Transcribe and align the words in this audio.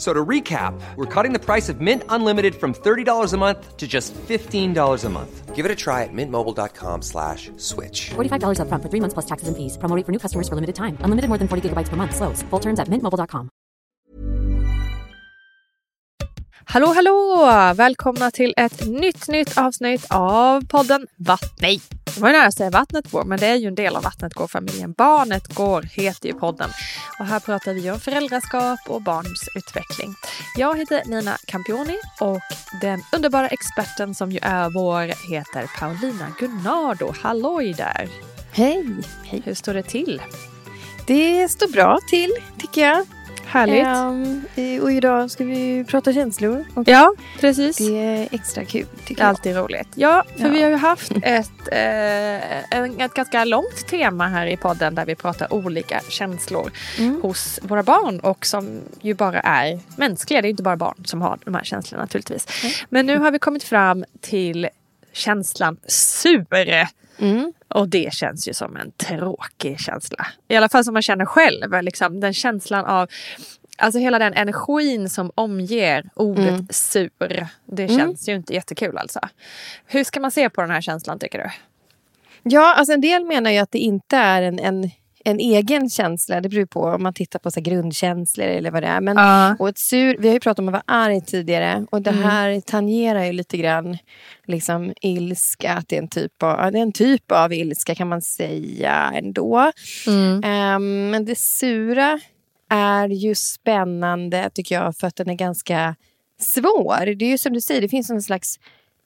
So 0.00 0.14
to 0.14 0.24
recap, 0.24 0.72
we're 0.96 1.04
cutting 1.04 1.34
the 1.34 1.38
price 1.38 1.68
of 1.68 1.82
Mint 1.82 2.04
Unlimited 2.08 2.54
from 2.54 2.72
$30 2.72 3.34
a 3.34 3.36
month 3.36 3.76
to 3.76 3.86
just 3.86 4.14
$15 4.14 5.04
a 5.04 5.08
month. 5.10 5.54
Give 5.54 5.66
it 5.66 5.70
a 5.70 5.76
try 5.76 6.04
at 6.04 6.12
mintmobile.com 6.14 7.02
slash 7.02 7.50
switch. 7.58 8.08
$45 8.16 8.60
upfront 8.64 8.82
for 8.82 8.88
three 8.88 9.00
months 9.00 9.12
plus 9.12 9.26
taxes 9.26 9.48
and 9.48 9.56
fees. 9.58 9.76
Promo 9.76 9.94
rate 9.94 10.06
for 10.06 10.12
new 10.12 10.18
customers 10.18 10.48
for 10.48 10.54
limited 10.54 10.74
time. 10.74 10.96
Unlimited 11.04 11.28
more 11.28 11.36
than 11.36 11.48
40 11.48 11.68
gigabytes 11.68 11.90
per 11.90 11.96
month. 11.96 12.16
Slows. 12.16 12.40
Full 12.48 12.60
terms 12.60 12.80
at 12.80 12.88
mintmobile.com. 12.88 13.50
Hallå, 16.64 16.86
hallå! 16.86 17.74
Välkomna 17.74 18.30
till 18.30 18.54
ett 18.56 18.86
nytt, 18.86 19.28
nytt 19.28 19.58
avsnitt 19.58 20.06
av 20.10 20.64
podden 20.64 21.06
Vatt... 21.16 21.54
Nej, 21.60 21.80
det 22.14 22.20
var 22.20 22.28
ju 22.28 22.36
nära 22.36 22.46
att 22.46 22.54
säga 22.54 22.70
Vattnet 22.70 23.10
går, 23.10 23.24
men 23.24 23.38
det 23.38 23.46
är 23.46 23.54
ju 23.54 23.68
en 23.68 23.74
del 23.74 23.96
av 23.96 24.02
Vattnet 24.02 24.34
går-familjen. 24.34 24.92
Barnet 24.92 25.54
går 25.54 25.82
heter 25.82 26.28
ju 26.28 26.34
podden. 26.34 26.70
Och 27.18 27.26
här 27.26 27.40
pratar 27.40 27.74
vi 27.74 27.90
om 27.90 28.00
föräldraskap 28.00 28.80
och 28.88 29.02
barns 29.02 29.48
utveckling. 29.56 30.14
Jag 30.56 30.78
heter 30.78 31.02
Nina 31.06 31.36
Campioni 31.46 31.96
och 32.20 32.40
den 32.80 33.02
underbara 33.12 33.48
experten 33.48 34.14
som 34.14 34.32
ju 34.32 34.38
är 34.42 34.70
vår 34.70 35.32
heter 35.32 35.70
Paulina 35.78 36.32
Gunnardo. 36.38 37.12
Halloj 37.22 37.74
där! 37.74 38.08
Hej! 38.52 38.86
Hej! 39.24 39.42
Hur 39.44 39.54
står 39.54 39.74
det 39.74 39.82
till? 39.82 40.22
Det 41.06 41.48
står 41.48 41.68
bra 41.68 41.98
till, 42.10 42.30
tycker 42.58 42.80
jag. 42.80 43.06
Härligt. 43.50 43.86
Um, 43.86 44.82
och 44.82 44.92
idag 44.92 45.30
ska 45.30 45.44
vi 45.44 45.84
prata 45.88 46.12
känslor. 46.12 46.64
ja, 46.86 47.14
precis. 47.40 47.76
Det 47.76 47.98
är 47.98 48.28
extra 48.32 48.64
kul, 48.64 48.86
tycker 49.04 49.22
jag. 49.22 49.28
alltid 49.28 49.56
roligt. 49.56 49.88
Ja, 49.94 50.24
för 50.36 50.44
Ja. 50.44 50.48
vi 50.50 50.62
har 50.62 50.70
ju 50.70 50.76
haft 50.76 51.12
ett, 51.22 51.50
eh, 51.72 53.04
ett 53.04 53.14
ganska 53.14 53.44
långt 53.44 53.86
tema 53.88 54.28
här 54.28 54.46
i 54.46 54.56
podden 54.56 54.94
där 54.94 55.06
vi 55.06 55.14
pratar 55.14 55.52
olika 55.54 56.00
känslor 56.08 56.70
Mm. 56.98 57.20
hos 57.22 57.58
våra 57.62 57.82
barn 57.82 58.20
och 58.20 58.46
som 58.46 58.80
ju 59.00 59.14
bara 59.14 59.40
är 59.40 59.80
mänskliga. 59.96 60.40
Det 60.42 60.46
är 60.46 60.48
ju 60.48 60.50
inte 60.50 60.62
bara 60.62 60.76
barn 60.76 61.04
som 61.04 61.22
har 61.22 61.38
de 61.44 61.54
här 61.54 61.64
känslorna 61.64 62.02
naturligtvis. 62.04 62.46
Men 62.88 63.06
nu 63.06 63.18
har 63.18 63.30
vi 63.30 63.38
kommit 63.38 63.64
fram 63.64 64.04
till 64.20 64.68
känslan 65.12 65.76
sur. 65.86 66.46
Mm. 67.20 67.52
Och 67.68 67.88
det 67.88 68.12
känns 68.14 68.48
ju 68.48 68.54
som 68.54 68.76
en 68.76 68.90
tråkig 68.92 69.80
känsla. 69.80 70.26
I 70.48 70.56
alla 70.56 70.68
fall 70.68 70.84
som 70.84 70.92
man 70.92 71.02
känner 71.02 71.24
själv. 71.24 71.82
Liksom, 71.82 72.20
den 72.20 72.34
känslan 72.34 72.84
av 72.84 73.08
Alltså 73.82 73.98
hela 73.98 74.18
den 74.18 74.34
energin 74.34 75.10
som 75.10 75.30
omger 75.34 76.10
ordet 76.14 76.48
Mm. 76.48 76.66
sur. 76.70 77.46
Det 77.66 77.88
känns 77.88 78.28
ju 78.28 78.34
inte 78.34 78.54
jättekul 78.54 78.98
alltså. 78.98 79.20
Hur 79.86 80.04
ska 80.04 80.20
man 80.20 80.30
se 80.30 80.50
på 80.50 80.60
den 80.60 80.70
här 80.70 80.80
känslan 80.80 81.18
tycker 81.18 81.38
du? 81.38 81.50
Ja, 82.42 82.74
alltså 82.74 82.92
en 82.92 83.00
del 83.00 83.24
menar 83.24 83.50
ju 83.50 83.58
att 83.58 83.70
det 83.70 83.78
inte 83.78 84.16
är 84.16 84.42
en, 84.42 84.58
en, 84.58 84.90
en 85.24 85.40
egen 85.40 85.90
känsla. 85.90 86.40
Det 86.40 86.48
beror 86.48 86.66
på 86.66 86.82
om 86.82 87.02
man 87.02 87.14
tittar 87.14 87.38
på 87.38 87.50
så 87.50 87.60
grundkänslor 87.60 88.46
eller 88.46 88.70
vad 88.70 88.82
det 88.82 88.86
är. 88.86 89.00
Men, 89.00 89.16
Ja. 89.16 89.56
och 89.58 89.68
ett 89.68 89.78
sur, 89.78 90.16
vi 90.18 90.28
har 90.28 90.34
ju 90.34 90.40
pratat 90.40 90.58
om 90.58 90.68
att 90.68 90.72
vara 90.72 90.82
arg 90.86 91.20
tidigare. 91.20 91.86
Och 91.90 92.02
det 92.02 92.10
Mm. 92.10 92.22
här 92.22 92.60
tangerar 92.60 93.24
ju 93.24 93.32
lite 93.32 93.56
grann 93.56 93.98
liksom 94.46 94.92
ilska. 95.00 95.72
Att 95.72 95.88
det, 95.88 95.96
är 95.96 96.02
en 96.02 96.08
typ 96.08 96.42
av, 96.42 96.72
det 96.72 96.78
är 96.78 96.82
en 96.82 96.92
typ 96.92 97.32
av 97.32 97.52
ilska 97.52 97.94
kan 97.94 98.08
man 98.08 98.22
säga 98.22 99.12
ändå. 99.14 99.72
Ehm, 100.44 101.10
men 101.10 101.24
det 101.24 101.38
sura 101.38 102.20
är 102.70 103.08
ju 103.08 103.34
spännande 103.34 104.50
tycker 104.54 104.74
jag 104.74 104.96
för 104.96 105.06
att 105.06 105.16
den 105.16 105.30
är 105.30 105.34
ganska 105.34 105.96
svår. 106.40 107.14
Det 107.14 107.24
är 107.24 107.30
ju 107.30 107.38
som 107.38 107.52
du 107.52 107.60
säger, 107.60 107.80
det 107.80 107.88
finns 107.88 108.10
en 108.10 108.22
slags 108.22 108.56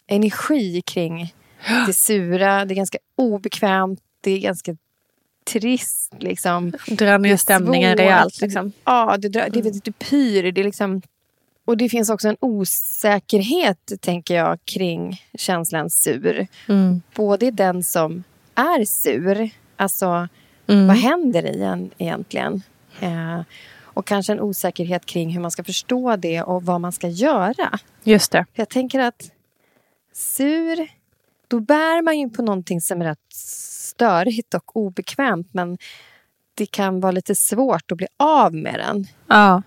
energi 0.08 0.82
kring 0.82 1.34
det 1.86 1.92
sura. 1.92 2.64
Det 2.64 2.74
är 2.74 2.76
ganska 2.76 2.98
obekvämt, 3.16 4.00
det 4.20 4.30
är 4.30 4.38
ganska 4.38 4.76
trist. 5.44 6.12
Liksom. 6.18 6.72
Dra 6.88 7.18
ner 7.18 7.30
Det 7.30 7.38
stämningen 7.38 7.96
rejält. 7.96 8.40
Liksom. 8.40 8.72
Ja, 8.84 9.16
det, 9.18 9.28
drar, 9.28 9.48
det 9.50 9.58
är 9.58 9.62
väldigt 9.62 9.84
det 9.84 9.98
pyr. 9.98 10.52
Det 10.52 10.60
är 10.60 10.64
liksom, 10.64 11.02
och 11.64 11.76
det 11.76 11.88
finns 11.88 12.10
också 12.10 12.28
en 12.28 12.36
osäkerhet, 12.40 13.92
tänker 14.00 14.34
jag, 14.34 14.58
kring 14.64 15.22
känslan 15.38 15.90
sur. 15.90 16.46
Mm. 16.68 17.02
Både 17.14 17.50
den 17.50 17.84
som 17.84 18.24
är 18.54 18.84
sur, 18.84 19.50
alltså 19.76 20.28
Mm. 20.66 20.86
vad 20.86 20.96
händer 20.96 21.46
i 21.46 21.62
en 21.62 21.90
egentligen? 21.98 22.62
Eh, 23.00 23.40
och 23.82 24.06
kanske 24.06 24.32
en 24.32 24.40
osäkerhet 24.40 25.06
kring 25.06 25.30
hur 25.30 25.40
man 25.40 25.50
ska 25.50 25.64
förstå 25.64 26.16
det 26.16 26.42
och 26.42 26.62
vad 26.62 26.80
man 26.80 26.92
ska 26.92 27.08
göra. 27.08 27.78
Just 28.04 28.32
det. 28.32 28.46
Jag 28.52 28.68
tänker 28.68 29.00
att 29.00 29.30
sur, 30.12 30.88
då 31.48 31.60
bär 31.60 32.02
man 32.02 32.18
ju 32.18 32.30
på 32.30 32.42
någonting 32.42 32.80
som 32.80 33.00
är 33.00 33.04
rätt 33.04 33.18
störigt 33.34 34.54
och 34.54 34.76
obekvämt 34.76 35.48
men 35.52 35.78
det 36.54 36.66
kan 36.66 37.00
vara 37.00 37.12
lite 37.12 37.34
svårt 37.34 37.92
att 37.92 37.98
bli 37.98 38.06
av 38.16 38.54
med 38.54 38.74
den. 38.74 39.06
Ja. 39.26 39.62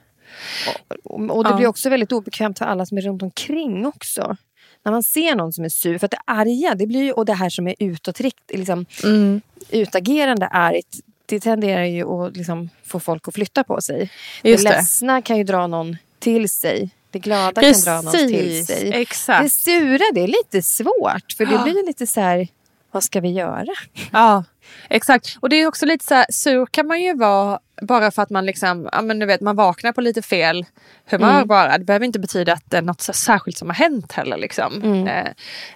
Och, 1.04 1.20
och 1.38 1.44
det 1.44 1.50
Ja. 1.50 1.56
blir 1.58 1.68
också 1.68 1.90
väldigt 1.90 2.12
obekvämt 2.12 2.58
för 2.58 2.66
alla 2.66 2.86
som 2.86 2.98
är 2.98 3.02
runt 3.02 3.22
omkring 3.24 3.86
också. 3.86 4.38
När 4.86 4.92
man 4.92 5.04
ser 5.04 5.36
någon 5.36 5.54
som 5.54 5.66
är 5.66 5.70
sur, 5.70 5.98
för 5.98 6.06
att 6.06 6.12
det 6.12 6.20
arga, 6.26 6.76
det 6.76 6.88
blir 6.88 7.04
ju, 7.04 7.12
och 7.12 7.26
det 7.26 7.34
här 7.34 7.50
som 7.50 7.68
är 7.68 7.76
utåtrikt, 7.80 8.52
liksom, 8.54 8.86
Mm. 9.04 9.42
utagerande 9.70 10.48
argt, 10.48 10.96
det 11.26 11.40
tenderar 11.40 11.84
ju 11.86 12.04
att 12.08 12.38
liksom 12.38 12.70
få 12.84 13.00
folk 13.00 13.28
att 13.28 13.34
flytta 13.34 13.64
på 13.64 13.82
sig. 13.82 14.12
Just 14.44 14.64
det 14.64 14.70
ledsna 14.70 15.22
kan 15.22 15.38
ju 15.38 15.44
dra 15.44 15.68
någon 15.68 15.98
till 16.20 16.50
sig. 16.50 16.90
Det 17.22 17.30
glada 17.30 17.62
kan 17.62 17.74
dra 17.86 18.02
någon 18.02 18.14
till 18.14 18.66
sig. 18.66 18.92
exakt. 18.94 19.44
Det 19.44 19.50
sura 19.50 20.04
det 20.14 20.22
är 20.24 20.28
lite 20.28 20.62
svårt. 20.62 21.32
För 21.38 21.46
det 21.46 21.52
Ja. 21.54 21.64
blir 21.64 21.86
lite 21.88 22.08
så 22.08 22.22
här, 22.22 22.48
vad 22.92 23.04
ska 23.04 23.22
vi 23.22 23.32
göra? 23.32 23.66
Ja, 24.12 24.44
exakt. 24.90 25.38
Och 25.40 25.50
det 25.50 25.56
är 25.56 25.68
också 25.68 25.86
lite 25.86 26.06
så 26.06 26.14
här, 26.16 26.26
sur 26.30 26.66
kan 26.66 26.88
man 26.88 27.02
ju 27.02 27.14
vara 27.18 27.60
bara 27.82 28.12
för 28.12 28.22
att 28.22 28.30
man 28.30 28.46
liksom, 28.46 28.90
ja 28.92 29.02
men 29.02 29.20
du 29.20 29.26
vet, 29.26 29.42
man 29.42 29.56
vaknar 29.56 29.92
på 29.92 30.02
lite 30.02 30.22
fel 30.22 30.66
humör 31.10 31.36
Mm. 31.36 31.48
bara. 31.48 31.78
Det 31.78 31.84
behöver 31.86 32.06
inte 32.06 32.20
betyda 32.20 32.54
att 32.54 32.64
det 32.66 32.78
är 32.78 32.82
något 32.82 33.02
så 33.02 33.14
särskilt 33.14 33.58
som 33.58 33.70
har 33.70 33.76
hänt 33.76 34.12
heller. 34.12 34.38
Liksom. 34.38 34.82
Mm. 34.84 35.08
Eh, 35.08 35.28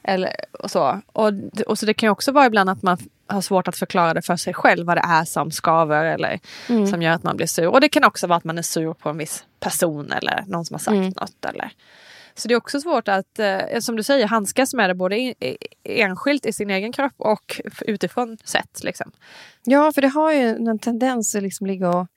eller, 0.04 0.32
och 0.60 0.72
så. 0.72 1.02
Och, 1.14 1.32
och 1.68 1.80
så 1.80 1.86
det 1.86 1.94
kan 1.94 2.08
ju 2.08 2.12
också 2.12 2.32
vara 2.32 2.46
ibland 2.46 2.70
att 2.70 2.82
man 2.84 2.98
har 3.32 3.42
svårt 3.42 3.68
att 3.68 3.76
förklara 3.78 4.14
det 4.14 4.22
för 4.22 4.36
sig 4.36 4.54
själv 4.54 4.86
vad 4.88 4.98
det 4.98 5.04
är 5.06 5.26
som 5.26 5.52
skaver 5.52 6.06
eller 6.06 6.40
Mm. 6.70 6.88
som 6.88 7.02
gör 7.02 7.12
att 7.12 7.24
man 7.24 7.38
blir 7.38 7.48
sur. 7.48 7.68
Och 7.68 7.82
det 7.82 7.90
kan 7.90 8.04
också 8.04 8.28
vara 8.28 8.38
att 8.38 8.44
man 8.44 8.58
är 8.58 8.62
sur 8.62 8.94
på 8.94 9.10
en 9.10 9.18
viss 9.18 9.46
person 9.60 10.12
eller 10.12 10.44
någon 10.48 10.66
som 10.66 10.74
har 10.74 10.80
sagt 10.80 10.96
Mm. 10.96 11.06
något. 11.16 11.46
Eller. 11.46 11.72
Så 12.36 12.48
det 12.48 12.54
är 12.54 12.58
också 12.58 12.82
svårt 12.82 13.08
att, 13.08 13.40
eh, 13.40 13.80
som 13.82 13.96
du 13.96 14.04
säger, 14.04 14.28
handskas 14.28 14.74
med 14.74 14.90
det 14.90 14.94
både 14.96 15.18
i, 15.18 15.36
i, 15.40 15.58
enskilt 16.02 16.46
i 16.46 16.54
sin 16.54 16.70
egen 16.70 16.92
kropp 16.92 17.14
och 17.18 17.62
utifrån 17.88 18.38
sett. 18.44 18.84
Liksom. 18.84 19.12
Ja, 19.64 19.92
för 19.92 20.02
det 20.02 20.08
har 20.08 20.32
ju 20.34 20.48
en 20.50 20.80
tendens 20.80 21.36
att 21.36 21.44
liksom 21.44 21.68
ligga 21.68 21.90
och, 21.90 22.08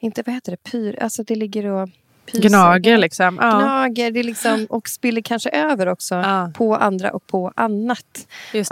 inte 0.00 0.22
vad 0.26 0.34
heter 0.34 0.50
det, 0.52 0.70
pyr, 0.70 1.02
alltså 1.02 1.22
det 1.22 1.34
ligger 1.34 1.66
och 1.66 1.88
pyser. 2.26 2.48
Gnager 2.48 2.98
liksom. 2.98 3.38
Ja, 3.40 3.50
Gnager, 3.60 4.10
det 4.10 4.22
liksom, 4.22 4.66
och 4.70 4.88
spiller 4.88 5.22
kanske 5.22 5.50
över 5.50 5.86
också 5.88 6.14
Ja. 6.14 6.50
på 6.54 6.76
andra 6.76 7.10
och 7.10 7.26
på 7.26 7.52
annat. 7.56 8.26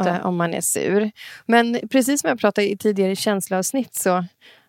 eh, 0.09 0.27
om 0.27 0.37
man 0.37 0.55
är 0.55 0.61
sur. 0.61 1.11
Men 1.47 1.81
precis 1.89 2.21
som 2.21 2.29
jag 2.29 2.39
pratade 2.41 2.71
i 2.71 2.77
tidigare 2.77 3.17
känsloavsnitt 3.17 3.95
så, 3.95 4.25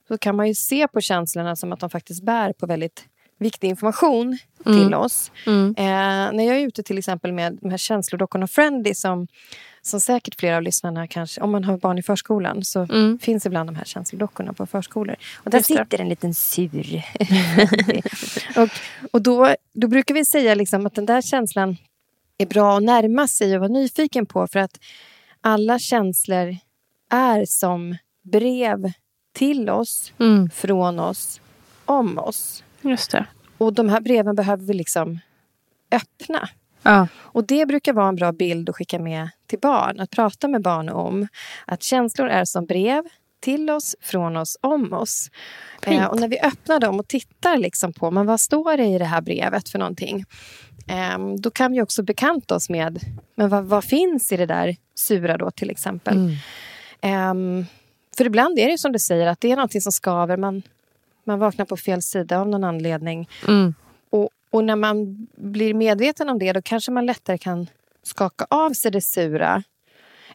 så 0.08 0.18
kan 0.18 0.36
man 0.36 0.48
ju 0.48 0.54
se 0.56 0.88
på 0.88 1.02
känslorna 1.02 1.56
som 1.56 1.72
att 1.74 1.80
de 1.80 1.90
faktiskt 1.90 2.24
bär 2.24 2.54
på 2.54 2.66
väldigt 2.66 3.06
viktig 3.40 3.68
information 3.68 4.38
till 4.66 4.94
oss. 4.94 5.32
Mm. 5.48 5.76
Eh, 5.78 5.84
när 6.38 6.44
jag 6.44 6.58
är 6.58 6.68
ute 6.68 6.84
till 6.84 6.98
exempel 6.98 7.32
med 7.34 7.58
de 7.62 7.70
här 7.70 7.78
känslodockorna 7.78 8.48
Friendly 8.48 8.94
som, 8.94 9.28
som 9.82 10.00
säkert 10.02 10.40
flera 10.40 10.56
av 10.58 10.62
lyssnarna 10.64 11.08
kanske, 11.08 11.42
om 11.42 11.52
man 11.52 11.64
har 11.64 11.78
barn 11.78 11.98
i 11.98 12.04
förskolan 12.04 12.64
så 12.64 12.80
Mm. 12.84 13.20
finns 13.20 13.46
ibland 13.46 13.70
de 13.70 13.76
här 13.76 13.86
känslodockorna 13.86 14.54
på 14.54 14.66
förskolor. 14.66 15.16
Och 15.36 15.52
där 15.52 15.58
Just 15.60 15.70
det. 15.70 15.78
sitter 15.78 16.00
en 16.02 16.10
liten 16.10 16.34
sur. 16.34 17.04
och 18.62 18.70
och 19.12 19.22
då, 19.22 19.56
då 19.74 19.88
brukar 19.88 20.16
vi 20.16 20.26
säga 20.26 20.56
liksom 20.56 20.86
att 20.86 20.96
den 20.96 21.06
där 21.06 21.22
känslan 21.22 21.78
är 22.38 22.46
bra 22.46 22.78
att 22.78 22.84
närma 22.84 23.28
sig 23.28 23.54
och 23.56 23.60
vara 23.60 23.72
nyfiken 23.72 24.26
på 24.26 24.48
för 24.48 24.60
att 24.60 24.80
alla 25.42 25.80
känslor 25.80 26.58
är 27.10 27.46
som 27.48 27.98
brev 28.24 28.92
till 29.34 29.70
oss, 29.70 30.14
Mm. 30.20 30.50
från 30.50 31.00
oss, 31.00 31.42
om 31.86 32.18
oss. 32.18 32.64
Just 32.82 33.12
det. 33.12 33.26
Och 33.58 33.74
de 33.74 33.90
här 33.90 34.02
breven 34.02 34.36
behöver 34.36 34.66
vi 34.66 34.74
liksom 34.74 35.20
öppna. 35.92 36.50
Ja. 36.82 37.08
Och 37.18 37.44
det 37.44 37.66
brukar 37.66 37.94
vara 37.94 38.08
en 38.08 38.16
bra 38.16 38.32
bild 38.32 38.70
att 38.70 38.76
skicka 38.76 39.00
med 39.00 39.30
till 39.48 39.60
barn. 39.60 40.00
Att 40.00 40.10
prata 40.10 40.48
med 40.48 40.62
barn 40.62 40.90
om 40.90 41.28
att 41.66 41.84
känslor 41.84 42.28
är 42.28 42.46
som 42.46 42.66
brev 42.66 43.04
till 43.40 43.70
oss, 43.70 43.96
från 44.02 44.38
oss, 44.38 44.58
om 44.62 44.94
oss. 44.94 45.30
Eh, 45.82 46.06
och 46.06 46.20
när 46.20 46.28
vi 46.28 46.40
öppnar 46.40 46.80
dem 46.80 47.00
och 47.00 47.08
tittar 47.08 47.58
liksom 47.58 47.94
på 47.94 48.12
men 48.12 48.26
vad 48.26 48.40
står 48.40 48.78
det 48.78 48.86
i 48.86 48.98
det 48.98 49.06
här 49.06 49.22
brevet 49.22 49.70
för 49.70 49.80
någonting. 49.80 50.26
Eh, 50.88 51.36
då 51.40 51.52
kan 51.52 51.72
vi 51.72 51.82
också 51.82 52.04
bekanta 52.04 52.56
oss 52.56 52.70
med 52.70 53.00
men 53.36 53.50
vad, 53.50 53.66
vad 53.66 53.84
finns 53.84 54.32
i 54.32 54.38
det 54.38 54.46
där 54.46 54.76
sura 54.96 55.38
då 55.38 55.52
till 55.52 55.70
exempel. 55.70 56.38
Ehm, 57.02 57.66
för 58.18 58.26
ibland 58.26 58.60
är 58.60 58.68
det 58.68 58.78
som 58.78 58.92
du 58.92 59.00
säger 59.00 59.28
att 59.28 59.42
det 59.42 59.52
är 59.52 59.56
någonting 59.56 59.82
som 59.82 59.92
skaver. 59.92 60.38
Man, 60.38 60.62
man 61.24 61.40
vaknar 61.40 61.66
på 61.66 61.78
fel 61.78 62.02
sida 62.02 62.40
av 62.40 62.48
någon 62.48 62.64
anledning. 62.64 63.30
Mm. 63.48 63.74
Och, 64.52 64.64
när 64.64 64.76
man 64.76 65.28
blir 65.36 65.74
medveten 65.74 66.30
om 66.30 66.40
det 66.40 66.54
då 66.54 66.62
kanske 66.62 66.92
man 66.92 67.06
lättare 67.06 67.38
kan 67.38 67.68
skaka 68.04 68.46
av 68.50 68.74
sig 68.74 68.92
det 68.92 69.02
sura. 69.02 69.64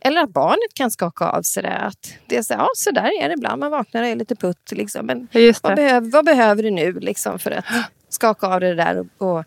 Eller 0.01 0.21
att 0.21 0.31
barnet 0.31 0.75
kan 0.75 0.91
skaka 0.91 1.29
av 1.29 1.43
sig 1.43 1.63
det. 1.63 1.79
Att 1.79 2.15
det 2.27 2.37
är 2.37 2.43
så, 2.43 2.55
ja, 2.55 2.69
så 2.77 2.91
där 2.91 3.23
är 3.23 3.29
det 3.29 3.35
ibland. 3.35 3.61
Man 3.61 3.71
vaknar 3.71 4.03
och 4.03 4.09
är 4.09 4.17
lite 4.17 4.37
putt. 4.37 4.73
Liksom. 4.73 5.07
Men 5.07 5.29
vad, 5.63 5.73
det. 5.73 5.77
behöver, 5.77 6.11
vad 6.11 6.25
behöver 6.25 6.63
du 6.63 6.71
nu 6.71 6.93
liksom, 6.93 7.39
för 7.39 7.51
att 7.51 7.65
skaka 8.09 8.47
av 8.47 8.61
det 8.61 8.75
där 8.75 8.99
och, 9.19 9.39
och 9.39 9.45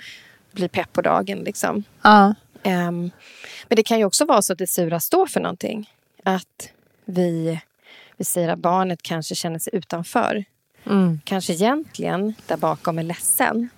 bli 0.52 0.68
pepp 0.68 0.94
på 0.94 1.02
dagen? 1.02 1.40
Liksom. 1.40 1.84
Ja. 2.02 2.36
Ehm, 2.64 3.12
men 3.68 3.76
det 3.76 3.84
kan 3.84 4.00
ju 4.00 4.06
också 4.06 4.26
vara 4.26 4.42
så 4.42 4.54
att 4.54 4.60
det 4.60 4.68
sura 4.68 5.00
står 5.00 5.26
för 5.26 5.40
någonting. 5.40 5.90
Att 6.24 6.72
vi, 7.06 7.60
vi 8.18 8.26
säger 8.26 8.50
att 8.50 8.60
barnet 8.60 9.02
kanske 9.02 9.36
känner 9.36 9.60
sig 9.60 9.76
utanför. 9.76 10.44
Mm. 10.86 11.20
Kanske 11.24 11.54
egentligen 11.54 12.34
där 12.48 12.58
bakom 12.58 13.00
är 13.00 13.04
ledsen. 13.04 13.70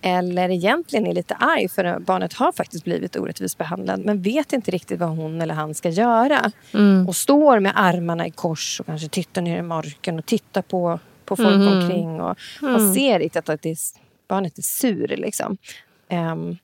Eller 0.00 0.50
egentligen 0.50 1.06
är 1.06 1.14
lite 1.14 1.34
arg 1.34 1.68
för 1.68 1.84
att 1.84 2.02
barnet 2.02 2.32
har 2.32 2.52
faktiskt 2.52 2.84
blivit 2.84 3.16
orättvist 3.16 3.58
behandlad 3.58 4.04
men 4.04 4.22
vet 4.22 4.52
inte 4.52 4.70
riktigt 4.70 5.00
vad 5.00 5.08
hon 5.08 5.40
eller 5.40 5.54
han 5.54 5.74
ska 5.74 5.88
göra. 5.88 6.52
Mm. 6.74 7.08
Och 7.08 7.16
står 7.16 7.60
med 7.60 7.72
armarna 7.76 8.26
i 8.26 8.30
kors 8.30 8.80
och 8.80 8.86
kanske 8.86 9.08
tittar 9.08 9.42
ner 9.42 9.58
i 9.58 9.62
marken 9.62 10.18
och 10.18 10.26
tittar 10.26 10.62
på, 10.62 10.98
på 11.24 11.36
folk 11.36 11.56
Mhm. 11.56 11.68
omkring. 11.82 12.20
Och 12.20 12.36
Man 12.62 12.94
ser 12.94 13.18
riktigt 13.18 13.48
att 13.48 13.62
det 13.62 13.70
är, 13.70 13.76
barnet 14.28 14.58
är 14.58 14.62
sur. 14.62 15.08
Liksom. 15.16 15.56
Ehm, 16.08 16.56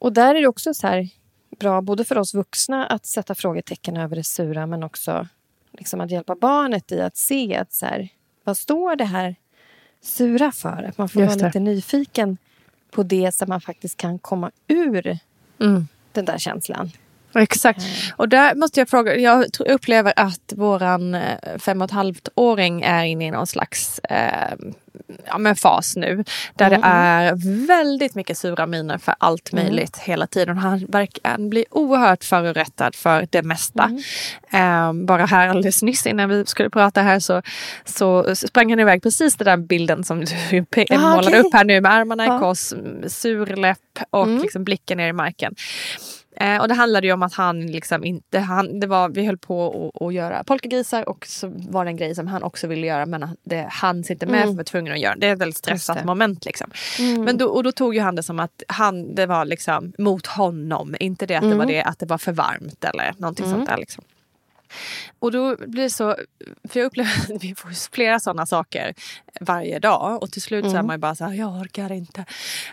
och 0.00 0.12
där 0.12 0.34
är 0.34 0.40
det 0.40 0.46
också 0.48 0.74
så 0.74 0.86
här 0.86 1.08
bra 1.58 1.80
både 1.80 2.04
för 2.04 2.18
oss 2.18 2.34
vuxna 2.34 2.86
att 2.86 3.06
sätta 3.06 3.34
frågetecken 3.34 3.96
över 3.96 4.16
det 4.16 4.24
sura 4.24 4.66
men 4.66 4.82
också 4.82 5.28
liksom 5.78 6.00
att 6.00 6.10
hjälpa 6.10 6.34
barnet 6.34 6.92
i 6.92 7.00
att 7.00 7.16
se 7.16 7.56
att 7.56 7.72
så 7.72 7.86
här, 7.86 8.08
vad 8.44 8.56
står 8.56 8.96
det 8.96 9.04
här 9.04 9.36
sura 10.04 10.52
för? 10.52 10.82
Att 10.88 10.98
man 10.98 11.08
får 11.08 11.22
Just 11.22 11.34
vara 11.40 11.40
det. 11.40 11.46
lite 11.46 11.60
nyfiken 11.60 12.36
på 12.90 13.02
det 13.02 13.34
så 13.34 13.46
man 13.46 13.60
faktiskt 13.60 13.96
kan 13.96 14.18
komma 14.18 14.50
ur 14.68 15.18
Mm. 15.60 15.88
den 16.12 16.24
där 16.24 16.38
känslan. 16.38 16.90
Exakt. 17.34 17.82
Och 18.16 18.28
där 18.28 18.54
måste 18.54 18.80
jag 18.80 18.88
fråga, 18.88 19.16
jag 19.16 19.46
upplever 19.66 20.12
att 20.16 20.52
våran 20.56 21.14
eh, 21.14 21.22
fem 21.58 21.82
och 21.82 21.84
ett 21.84 21.90
halvt 21.90 22.28
åring 22.34 22.82
är 22.82 23.04
inne 23.04 23.26
i 23.26 23.30
någon 23.30 23.46
slags 23.46 23.98
eh, 23.98 24.54
ja, 25.26 25.38
men 25.38 25.56
fas 25.56 25.96
nu. 25.96 26.24
Där 26.54 26.70
det 26.70 26.80
är 26.82 27.66
väldigt 27.66 28.14
mycket 28.14 28.38
sura 28.38 28.66
miner 28.66 28.98
för 28.98 29.14
allt 29.18 29.52
möjligt 29.52 29.96
hela 29.96 30.26
tiden. 30.26 30.58
Han, 30.58 30.86
verkar, 30.88 31.30
han 31.30 31.50
blir 31.50 31.64
oerhört 31.70 32.24
förorättad 32.24 32.94
för 32.94 33.26
det 33.30 33.42
mesta. 33.42 33.90
Eh, 34.52 34.92
bara 34.92 35.26
här 35.26 35.48
alldeles 35.48 35.82
nyss 35.82 36.06
innan 36.06 36.28
vi 36.28 36.46
skulle 36.46 36.70
prata 36.70 37.02
här 37.02 37.20
så, 37.20 37.42
så 37.84 38.36
sprang 38.36 38.70
han 38.70 38.80
iväg 38.80 39.02
precis 39.02 39.36
den 39.36 39.44
där 39.44 39.56
bilden 39.56 40.04
som 40.04 40.20
du 40.20 40.26
Ah, 40.90 40.98
målade 40.98 41.26
okej. 41.28 41.40
upp 41.40 41.52
här 41.54 41.64
nu 41.64 41.80
med 41.80 41.92
armarna 41.92 42.26
Ja. 42.26 42.36
i 42.36 42.40
kors, 42.40 42.72
mm, 42.72 43.08
sur 43.08 43.46
läpp 43.46 43.78
och 44.10 44.24
Mm. 44.26 44.42
liksom 44.42 44.64
blicken 44.64 44.98
ner 44.98 45.08
i 45.08 45.12
marken. 45.12 45.54
Eh, 46.36 46.60
och 46.60 46.68
det 46.68 46.74
handlade 46.74 47.06
ju 47.06 47.12
om 47.12 47.22
att 47.22 47.34
han 47.34 47.66
liksom 47.66 48.04
inte, 48.04 48.38
han, 48.38 48.80
det 48.80 48.86
var, 48.86 49.08
vi 49.08 49.26
höll 49.26 49.38
på 49.38 49.92
att, 50.00 50.14
göra 50.14 50.44
polkagrisar 50.44 51.08
och 51.08 51.26
så 51.26 51.52
var 51.68 51.84
det 51.84 51.90
en 51.90 51.96
grej 51.96 52.14
som 52.14 52.26
han 52.26 52.42
också 52.42 52.66
ville 52.66 52.86
göra 52.86 53.06
men 53.06 53.22
han- 53.22 53.36
det 53.44 53.66
hanns 53.70 54.10
inte 54.10 54.26
med 54.26 54.34
Mm. 54.42 54.48
för 54.48 54.56
var 54.56 54.64
tvungen 54.64 54.92
att 54.92 55.00
göra. 55.00 55.14
Det 55.16 55.26
är 55.28 55.32
ett 55.32 55.38
väldigt 55.40 55.56
stressat 55.56 56.04
moment 56.04 56.44
liksom. 56.44 56.70
Men 57.24 57.38
då, 57.38 57.46
och 57.46 57.62
då 57.62 57.72
tog 57.72 57.94
ju 57.94 58.00
han 58.00 58.14
det 58.14 58.22
som 58.22 58.40
att 58.40 58.62
han, 58.68 59.14
det 59.14 59.26
var 59.26 59.44
liksom 59.44 59.92
mot 59.98 60.26
honom, 60.26 60.94
inte 61.00 61.26
det 61.26 61.34
att 61.34 61.42
det 61.42 61.54
var 61.56 61.66
det 61.66 61.82
att 61.82 61.98
det 61.98 62.06
var 62.06 62.18
för 62.18 62.32
varmt 62.32 62.84
eller 62.84 63.12
någonting 63.18 63.50
sånt 63.50 63.66
där 63.68 63.76
liksom. 63.76 64.04
Och 65.18 65.32
då 65.32 65.56
blir 65.56 65.82
det 65.82 65.90
så, 65.90 66.16
för 66.68 66.80
jag 66.80 66.86
upplever 66.86 67.34
att 67.34 67.44
vi 67.44 67.54
får 67.54 67.92
flera 67.92 68.20
sådana 68.20 68.46
saker 68.46 68.94
varje 69.40 69.78
dag 69.78 70.22
och 70.22 70.30
till 70.30 70.42
slut 70.42 70.70
så 70.70 70.76
är 70.76 70.82
man 70.82 70.96
ju 70.96 71.00
bara 71.00 71.14
så 71.14 71.24
här, 71.24 71.34
jag 71.34 71.60
orkar 71.60 71.92
inte. 71.92 72.24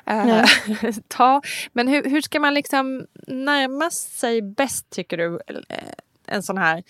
Eh, 0.05 0.46
ta. 1.08 1.41
Men 1.74 1.88
hur, 1.88 2.03
hur 2.03 2.22
ska 2.22 2.39
man 2.39 2.53
liksom 2.53 3.05
närma 3.27 3.91
sig 3.91 4.41
bäst 4.41 4.89
tycker 4.89 5.17
du 5.17 5.39
eh, 5.70 5.77
en 6.27 6.43
sån 6.43 6.58
här 6.58 6.84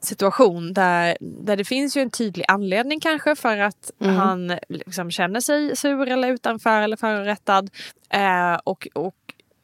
situation 0.00 0.72
där, 0.72 1.16
där 1.20 1.56
det 1.56 1.64
finns 1.64 1.96
ju 1.96 2.02
en 2.02 2.10
tydlig 2.10 2.44
anledning 2.48 3.00
kanske 3.00 3.36
för 3.36 3.58
att 3.58 3.90
han 3.98 4.58
liksom 4.68 5.10
känner 5.10 5.40
sig 5.40 5.76
sur 5.76 6.08
eller 6.08 6.28
utanför 6.28 6.82
eller 6.82 6.96
förorättad. 6.96 7.70
Eh, 8.10 8.54
och, 8.64 8.88
och, 8.94 9.14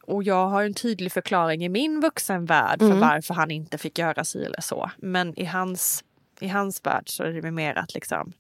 och 0.07 0.25
jag 0.25 0.49
har 0.49 0.65
en 0.65 0.75
tydlig 0.75 1.13
förklaring 1.13 1.65
i 1.65 1.69
min 1.69 2.01
vuxenvärld 2.01 2.79
för 2.79 2.95
varför 2.95 3.35
han 3.35 3.51
inte 3.51 3.79
fick 3.79 3.99
göra 3.99 4.25
si 4.25 4.45
eller 4.45 4.61
så. 4.61 4.91
Men 4.97 5.39
i 5.39 5.45
hans, 5.45 6.05
i 6.41 6.49
hans 6.49 6.81
värld 6.85 7.05
så 7.07 7.23
är 7.23 7.43
det 7.43 7.51
mer 7.51 7.79
att 7.79 7.95
liksom 7.95 8.33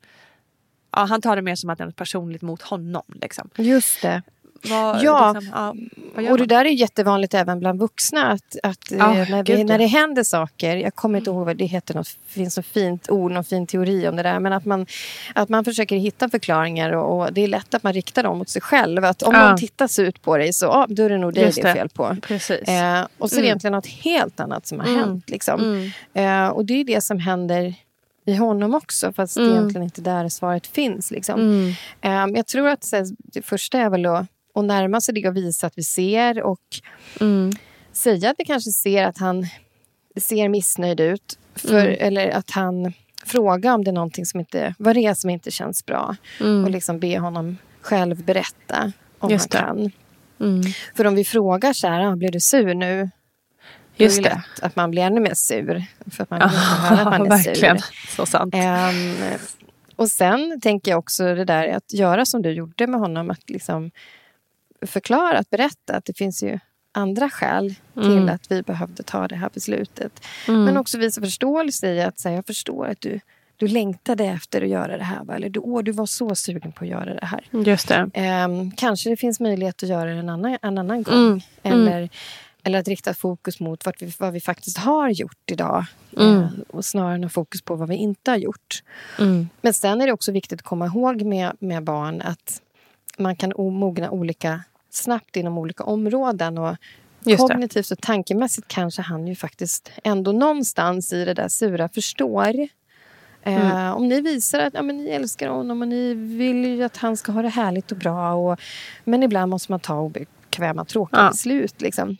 Ja, 0.97 1.05
han 1.05 1.21
tar 1.21 1.37
det 1.37 1.43
mer 1.43 1.55
som 1.55 1.71
att 1.71 1.79
det 1.79 1.85
är 1.85 1.87
något 1.87 1.97
personligt 1.97 2.43
mot 2.43 2.63
honom. 2.63 3.03
Liksom. 3.07 3.51
Just 3.57 4.03
det. 4.03 4.23
Vad, 4.71 5.03
Ja. 5.03 5.33
liksom, 5.33 5.89
ja, 6.17 6.31
Och 6.33 6.39
det 6.39 6.47
där 6.47 6.65
är 6.65 6.69
jättevanligt 6.71 7.35
även 7.35 7.61
bland 7.61 7.81
vuxna. 7.81 8.33
Att, 8.33 8.57
att 8.63 8.91
Ja, 8.91 9.13
när, 9.15 9.45
vi, 9.45 9.65
när 9.65 9.79
det 9.79 9.87
händer 9.87 10.23
saker, 10.23 10.77
jag 10.77 10.95
kommer 10.95 11.19
inte 11.19 11.31
ihåg 11.31 11.47
vad 11.47 11.57
det 11.57 11.65
heter, 11.65 11.95
något, 11.95 12.07
det 12.27 12.33
finns 12.33 12.57
något 12.57 12.67
fint 12.67 13.11
ord, 13.11 13.31
någon 13.33 13.45
fin 13.45 13.67
teori 13.67 14.09
om 14.09 14.17
det 14.17 14.23
där. 14.23 14.41
Men 14.41 14.53
att 14.53 14.65
man, 14.65 14.87
att 15.35 15.49
man 15.49 15.65
försöker 15.65 15.97
hitta 15.97 16.29
förklaringar 16.29 16.93
och, 16.93 17.21
och 17.21 17.33
det 17.33 17.41
är 17.45 17.49
lätt 17.49 17.75
att 17.75 17.83
man 17.83 17.93
riktar 17.93 18.23
dem 18.23 18.39
mot 18.39 18.49
sig 18.49 18.63
själv. 18.63 19.05
Att 19.05 19.23
om 19.23 19.35
Ja. 19.35 19.49
någon 19.49 19.59
tittar 19.59 20.01
ut 20.01 20.23
på 20.23 20.37
dig 20.37 20.53
så 20.53 20.69
ah, 20.71 20.87
då 20.89 21.03
är 21.03 21.09
det 21.09 21.19
nog 21.19 21.35
dig 21.35 21.45
Just 21.45 21.63
det 21.63 21.69
är 21.69 21.75
det. 21.75 21.81
fel 21.81 21.89
på. 21.89 22.17
Precis. 22.23 22.69
Eh, 22.69 23.07
och 23.19 23.31
så 23.31 23.37
är 23.37 23.39
det 23.39 23.41
Mm. 23.41 23.45
egentligen 23.47 23.73
något 23.73 23.87
helt 23.87 24.41
annat 24.41 24.67
som 24.67 24.81
har 24.81 24.87
Mm. 24.87 24.99
hänt. 25.01 25.31
Liksom. 25.31 25.61
Mm. 26.15 26.45
Eh, 26.45 26.49
och 26.49 26.65
det 26.65 26.75
är 26.81 26.85
det 26.85 27.01
som 27.01 27.19
händer 27.19 27.75
i 28.27 28.35
honom 28.35 28.75
också, 28.75 29.13
fast 29.13 29.37
Mm. 29.37 29.49
det 29.51 29.55
egentligen 29.57 29.83
inte 29.85 30.01
där 30.01 30.29
svaret 30.29 30.67
finns. 30.67 31.11
Liksom. 31.11 31.41
Mm. 31.41 31.69
Eh, 32.31 32.37
jag 32.37 32.47
tror 32.47 32.69
att 32.69 32.89
här, 32.93 33.05
det 33.19 33.43
första 33.43 33.79
är 33.79 33.91
väl 33.91 34.07
att 34.07 34.27
och 34.55 34.65
närma 34.65 35.01
sig 35.01 35.15
det 35.15 35.29
och 35.29 35.37
visa 35.37 35.67
att 35.67 35.79
vi 35.79 35.83
ser 35.83 36.43
och 36.43 36.61
Mm. 37.21 37.53
säga 37.93 38.31
att 38.31 38.37
vi 38.39 38.45
kanske 38.45 38.71
ser 38.71 39.05
att 39.05 39.19
han 39.19 39.47
ser 40.21 40.49
missnöjd 40.49 41.01
ut. 41.01 41.39
För, 41.57 41.87
Mm. 41.87 41.97
Eller 42.01 42.31
att 42.31 42.51
han 42.51 42.93
frågar 43.27 43.75
om 43.75 43.85
det 43.85 43.91
är 43.91 43.93
någonting 43.93 44.27
som 44.27 44.41
inte, 44.41 44.75
vad 44.79 44.97
det 44.97 45.01
är 45.07 45.15
som 45.15 45.31
inte 45.31 45.51
känns 45.51 45.87
bra. 45.87 46.17
Mm. 46.41 46.65
Och 46.65 46.71
liksom 46.71 46.99
be 46.99 47.19
honom 47.19 47.57
själv 47.81 48.25
berätta 48.25 48.93
om 49.19 49.31
Just 49.31 49.55
han 49.55 49.63
kan. 49.77 49.91
Mm. 50.49 50.63
För 50.97 51.07
om 51.07 51.15
vi 51.15 51.25
frågar 51.25 51.73
så 51.73 51.89
här, 51.89 52.01
ah, 52.07 52.17
blir 52.17 52.31
du 52.33 52.41
sur 52.41 52.75
nu? 52.75 53.11
Just 53.97 54.23
det 54.23 54.29
lätt 54.29 54.63
att 54.63 54.77
man 54.77 54.91
blir 54.91 55.03
ännu 55.03 55.21
mer 55.21 55.35
sur. 55.35 55.85
För 56.11 56.23
att 56.23 56.31
man 56.31 56.41
vill 56.41 56.49
höra 56.59 57.01
att 57.01 57.05
man 57.19 57.27
är 57.27 57.31
verkligen. 57.45 57.79
sur. 57.79 58.17
Så 58.17 58.27
sant. 58.27 58.55
Ehm, 58.57 59.15
och 59.97 60.09
sen 60.11 60.61
tänker 60.61 60.91
jag 60.91 60.99
också 60.99 61.35
det 61.35 61.45
där 61.45 61.69
att 61.69 61.93
göra 61.93 62.27
som 62.27 62.43
du 62.43 62.51
gjorde 62.51 62.87
med 62.87 63.01
honom. 63.01 63.31
Att 63.31 63.51
liksom 63.51 63.91
förklara, 64.87 65.39
att 65.39 65.51
berätta 65.51 65.97
att 65.97 66.05
det 66.05 66.17
finns 66.19 66.43
ju 66.43 66.59
andra 66.93 67.31
skäl 67.31 67.75
till 67.95 68.03
Mm. 68.05 68.29
att 68.29 68.51
vi 68.51 68.63
behövde 68.63 69.03
ta 69.03 69.29
det 69.29 69.37
här 69.37 69.51
beslutet. 69.55 70.25
Mm. 70.49 70.65
Men 70.65 70.77
också 70.77 70.99
visa 70.99 71.21
förståelse 71.21 71.93
i 71.95 72.03
att 72.03 72.19
säga, 72.19 72.35
jag 72.35 72.47
förstår 72.47 72.87
att 72.87 73.01
du, 73.01 73.21
du 73.57 73.69
längtade 73.69 74.25
efter 74.25 74.63
att 74.63 74.69
göra 74.69 74.97
det 74.97 75.05
här. 75.05 75.25
Va? 75.25 75.35
Eller 75.35 75.49
du, 75.49 75.61
åh, 75.61 75.83
du 75.83 75.93
var 75.93 76.07
så 76.07 76.35
sugen 76.35 76.73
på 76.73 76.85
att 76.85 76.91
göra 76.91 77.15
det 77.15 77.27
här. 77.27 77.45
Just 77.51 77.89
det. 77.89 78.11
Ehm, 78.15 78.71
kanske 78.71 79.11
det 79.11 79.17
finns 79.17 79.41
möjlighet 79.41 79.83
att 79.83 79.89
göra 79.89 80.05
det 80.05 80.19
en 80.19 80.29
annan, 80.29 80.59
en 80.63 80.79
annan 80.79 81.03
gång. 81.03 81.15
Mm. 81.17 81.41
Eller, 81.63 82.09
eller 82.63 82.79
att 82.79 82.89
rikta 82.89 83.15
fokus 83.15 83.61
mot 83.61 83.87
vad 83.87 83.95
vi, 84.01 84.13
vad 84.19 84.33
vi 84.33 84.41
faktiskt 84.41 84.79
har 84.79 85.09
gjort 85.09 85.51
idag. 85.51 85.85
Mm. 86.19 86.43
Eh, 86.43 86.49
och 86.69 86.85
snarare 86.85 87.15
än 87.15 87.31
fokus 87.31 87.63
på 87.63 87.75
vad 87.75 87.89
vi 87.89 87.95
inte 87.97 88.31
har 88.31 88.39
gjort. 88.39 88.83
Mm. 89.19 89.49
Men 89.61 89.75
sen 89.75 90.01
är 90.01 90.07
det 90.07 90.13
också 90.13 90.33
viktigt 90.33 90.61
att 90.61 90.67
komma 90.67 90.87
ihåg 90.87 91.23
med, 91.23 91.57
med 91.59 91.83
barn 91.85 92.23
att 92.23 92.61
man 93.19 93.37
kan 93.37 93.53
mogna 93.57 94.11
olika 94.11 94.61
snabbt 94.95 95.37
inom 95.37 95.59
olika 95.59 95.85
områden. 95.85 96.59
Och 96.59 96.77
kognitivt 97.51 97.91
och 97.91 97.99
tankemässigt 98.01 98.69
kanske 98.69 99.03
han 99.03 99.27
ju 99.27 99.35
faktiskt 99.35 99.91
ändå 100.05 100.33
någonstans 100.33 101.13
i 101.13 101.25
det 101.25 101.35
där 101.35 101.49
sura 101.49 101.89
förstår. 101.89 102.49
Eh, 103.43 103.71
Mm. 103.71 103.95
Om 103.95 104.09
ni 104.09 104.21
visar 104.21 104.61
att 104.61 104.75
ja, 104.75 104.83
men 104.83 104.97
ni 104.97 105.09
älskar 105.11 105.49
honom 105.49 105.83
och 105.83 105.89
ni 105.89 106.15
vill 106.15 106.65
ju 106.65 106.83
att 106.83 106.97
han 106.97 107.17
ska 107.17 107.33
ha 107.33 107.43
det 107.43 107.49
härligt 107.49 107.93
och 107.93 107.99
bra. 107.99 108.33
Och, 108.35 108.61
men 109.05 109.23
ibland 109.23 109.51
måste 109.51 109.73
man 109.73 109.81
ta 109.81 110.01
obekväma, 110.01 110.85
tråkiga 110.85 111.21
Ja. 111.23 111.29
beslut. 111.31 111.81
Liksom. 111.81 112.17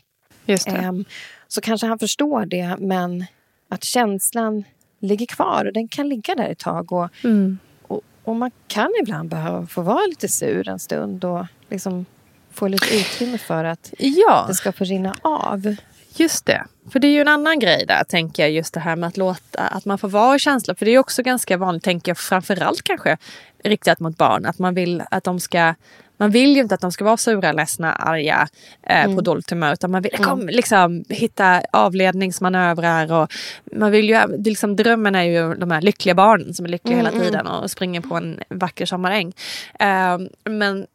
Ehm, 0.79 1.05
så 1.49 1.61
kanske 1.61 1.87
han 1.87 1.99
förstår 1.99 2.47
det, 2.47 2.77
men 2.79 3.25
att 3.69 3.85
känslan 3.85 4.65
ligger 5.01 5.27
kvar 5.27 5.65
och 5.67 5.73
den 5.73 5.89
kan 5.89 6.09
ligga 6.09 6.35
där 6.35 6.49
ett 6.49 6.59
tag. 6.59 6.93
Och, 6.93 7.09
Mm. 7.25 7.59
och, 7.83 8.01
och 8.25 8.37
man 8.37 8.51
kan 8.67 8.91
ibland 9.03 9.29
behöva 9.29 9.67
få 9.67 9.83
vara 9.83 10.07
lite 10.09 10.29
sur 10.29 10.69
en 10.69 10.79
stund 10.79 11.25
och 11.25 11.47
liksom 11.71 12.07
få 12.55 12.69
lite 12.69 12.97
utrymme 12.97 13.39
för 13.39 13.65
att 13.65 13.93
Ja. 13.99 14.45
det 14.49 14.55
ska 14.55 14.73
få 14.73 14.85
rinna 14.85 15.15
av. 15.23 15.77
Just 16.17 16.47
det. 16.47 16.65
För 16.93 16.99
det 16.99 17.07
är 17.07 17.13
ju 17.13 17.21
en 17.21 17.29
annan 17.29 17.59
grej 17.59 17.85
där, 17.89 18.05
tänker 18.05 18.43
jag. 18.43 18.53
Just 18.53 18.75
det 18.75 18.81
här 18.81 18.97
med 18.97 19.07
att 19.07 19.17
låta 19.17 19.61
att 19.61 19.85
man 19.85 19.99
får 19.99 20.09
vara 20.09 20.37
i 20.37 20.39
känsla. 20.39 20.75
För 20.75 20.85
det 20.87 20.91
är 20.95 20.99
också 20.99 21.23
ganska 21.23 21.57
vanligt, 21.57 21.83
tänker 21.85 22.11
jag, 22.11 22.19
framförallt 22.19 22.83
kanske 22.83 23.17
riktat 23.65 24.01
mot 24.01 24.17
barn. 24.19 24.47
Att 24.47 24.59
man 24.59 24.75
vill 24.75 25.03
att 25.11 25.25
de 25.25 25.41
ska 25.41 25.75
man 26.17 26.31
vill 26.31 26.55
ju 26.57 26.61
inte 26.63 26.75
att 26.75 26.81
de 26.81 26.93
ska 26.93 27.05
vara 27.05 27.17
sura, 27.17 27.53
ledsna, 27.53 27.93
arga, 27.93 28.49
eh, 28.83 29.15
på 29.15 29.21
dåligt 29.21 29.51
humör. 29.51 29.73
Utan 29.73 29.91
man 29.91 30.03
vill 30.03 30.13
kom, 30.13 30.49
liksom, 30.49 31.05
hitta 31.09 31.63
avledningsmanövrar. 31.73 33.13
Och 33.13 33.33
man 33.77 33.91
vill 33.91 34.09
ju, 34.09 34.43
liksom, 34.45 34.77
drömmen 34.77 35.15
är 35.15 35.23
ju 35.23 35.55
de 35.55 35.71
här 35.71 35.81
lyckliga 35.83 36.15
barnen 36.15 36.55
som 36.55 36.65
är 36.65 36.69
lyckliga 36.71 36.97
hela 36.97 37.11
tiden 37.11 37.47
och 37.47 37.71
springer 37.71 38.01
på 38.01 38.17
en 38.17 38.41
vacker 38.49 38.87
sommaräng. 38.87 39.33
Eh, 39.81 40.19
men 40.45 40.87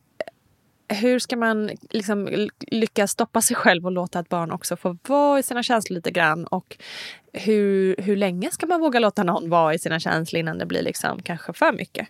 hur 0.89 1.19
ska 1.19 1.37
man 1.37 1.71
liksom 1.89 2.49
lyckas 2.59 3.11
stoppa 3.11 3.41
sig 3.41 3.55
själv 3.55 3.85
och 3.85 3.91
låta 3.91 4.19
ett 4.19 4.29
barn 4.29 4.51
också 4.51 4.77
få 4.77 4.97
vara 5.07 5.39
i 5.39 5.43
sina 5.43 5.63
känslor 5.63 5.95
lite 5.95 6.11
grann? 6.11 6.45
Och 6.45 6.77
hur, 7.33 7.95
hur 7.97 8.15
länge 8.15 8.51
ska 8.51 8.65
man 8.65 8.81
våga 8.81 8.99
låta 8.99 9.23
någon 9.23 9.49
vara 9.49 9.73
i 9.73 9.79
sina 9.79 9.99
känslor 9.99 10.39
innan 10.39 10.57
det 10.57 10.65
blir 10.65 10.81
liksom 10.81 11.21
kanske 11.21 11.53
för 11.53 11.71
mycket? 11.71 12.07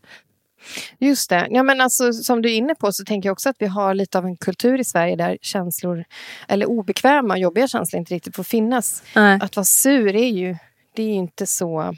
Just 0.97 1.29
det. 1.29 1.47
Ja, 1.49 1.63
men 1.63 1.81
alltså, 1.81 2.13
som 2.13 2.41
du 2.41 2.49
är 2.49 2.55
inne 2.55 2.75
på 2.75 2.91
så 2.91 3.03
tänker 3.05 3.29
jag 3.29 3.33
också 3.33 3.49
att 3.49 3.55
vi 3.59 3.65
har 3.65 3.93
lite 3.93 4.17
av 4.17 4.25
en 4.25 4.37
kultur 4.37 4.79
i 4.79 4.83
Sverige 4.83 5.15
där 5.15 5.37
känslor, 5.41 6.05
eller 6.47 6.65
obekväma 6.65 7.33
och 7.33 7.39
jobbiga 7.39 7.67
känslor 7.67 7.99
inte 7.99 8.15
riktigt 8.15 8.35
får 8.35 8.43
finnas. 8.43 9.03
Nej. 9.15 9.39
Att 9.41 9.55
vara 9.55 9.63
sur 9.63 10.15
är 10.15 10.29
ju, 10.29 10.55
det 10.95 11.03
är 11.03 11.07
ju 11.07 11.13
inte 11.13 11.45
så... 11.45 11.95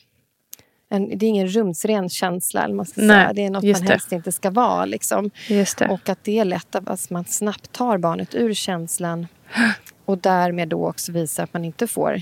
En, 0.91 1.17
det 1.17 1.25
är 1.25 1.29
ingen 1.29 1.48
rumsren 1.48 2.10
känsla. 2.10 2.63
Eller 2.63 2.75
man 2.75 2.86
ska 2.86 3.01
Nej, 3.01 3.07
säga. 3.07 3.33
Det 3.33 3.45
är 3.45 3.50
något 3.50 3.63
man 3.63 3.81
det. 3.81 3.91
helst 3.91 4.12
inte 4.12 4.31
ska 4.31 4.50
vara. 4.50 4.86
Liksom. 4.86 5.31
Och 5.89 6.10
att 6.10 6.24
det 6.24 6.39
är 6.39 6.45
lätt 6.45 6.75
att 6.75 6.89
att 6.89 7.10
man 7.10 7.25
snabbt 7.25 7.71
tar 7.71 7.98
barnet 7.98 8.36
ur 8.36 8.53
känslan 8.53 9.27
och 10.05 10.17
därmed 10.17 10.67
då 10.67 10.88
också 10.88 11.12
visar 11.12 11.43
att 11.43 11.53
man 11.53 11.65
inte 11.65 11.88
får 11.88 12.21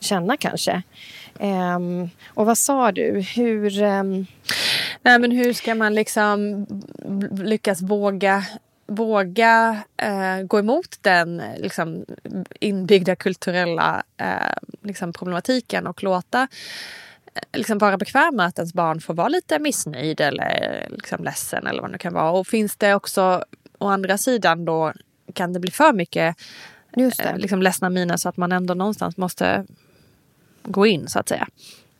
känna 0.00 0.36
kanske. 0.36 0.82
Ehm, 1.38 2.10
och 2.26 2.46
vad 2.46 2.58
sa 2.58 2.92
du? 2.92 3.20
Hur... 3.36 3.82
ehm, 3.82 4.26
Nej, 5.02 5.18
men 5.18 5.30
hur 5.30 5.52
ska 5.52 5.74
man 5.74 5.94
liksom 5.94 6.66
lyckas 7.30 7.82
våga 7.82 8.44
våga 8.86 9.82
eh, 9.96 10.42
gå 10.42 10.58
emot 10.58 10.98
den 11.00 11.42
liksom, 11.58 12.04
inbyggda 12.60 13.16
kulturella 13.16 14.02
eh, 14.16 14.56
liksom, 14.82 15.12
problematiken 15.12 15.86
och 15.86 16.02
låta 16.02 16.48
liksom, 17.52 17.78
vara 17.78 17.96
bekväm 17.98 18.36
med 18.36 18.46
att 18.46 18.58
ens 18.58 18.74
barn 18.74 19.00
får 19.00 19.14
vara 19.14 19.28
lite 19.28 19.58
missnöjd 19.58 20.20
eller 20.20 20.86
liksom, 20.90 21.24
ledsen 21.24 21.66
eller 21.66 21.80
vad 21.80 21.90
det 21.90 21.92
nu 21.92 21.98
kan 21.98 22.14
vara. 22.14 22.30
Och 22.30 22.46
finns 22.46 22.76
det 22.76 22.94
också 22.94 23.44
å 23.78 23.88
andra 23.88 24.18
sidan 24.18 24.64
då 24.64 24.92
kan 25.34 25.52
det 25.52 25.60
bli 25.60 25.70
för 25.70 25.92
mycket 25.92 26.36
just 26.96 27.18
det. 27.18 27.24
eh, 27.24 27.36
liksom, 27.36 27.62
ledsna 27.62 27.90
miner 27.90 28.16
så 28.16 28.28
att 28.28 28.36
man 28.36 28.52
ändå 28.52 28.74
någonstans 28.74 29.16
måste 29.16 29.66
gå 30.62 30.86
in 30.86 31.08
så 31.08 31.18
att 31.18 31.28
säga. 31.28 31.48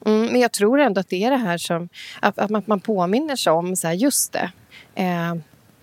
Mm, 0.06 0.26
men 0.26 0.40
jag 0.40 0.52
tror 0.52 0.80
ändå 0.80 1.00
att 1.00 1.08
det 1.08 1.24
är 1.24 1.30
det 1.30 1.36
här 1.36 1.58
som... 1.58 1.88
Att, 2.20 2.38
att 2.38 2.50
man, 2.50 2.62
man 2.66 2.80
påminner 2.80 3.36
sig 3.36 3.52
om, 3.52 3.76
så 3.76 3.86
här, 3.86 3.94
just 3.94 4.32
det. 4.32 4.52
Eh, 4.94 5.34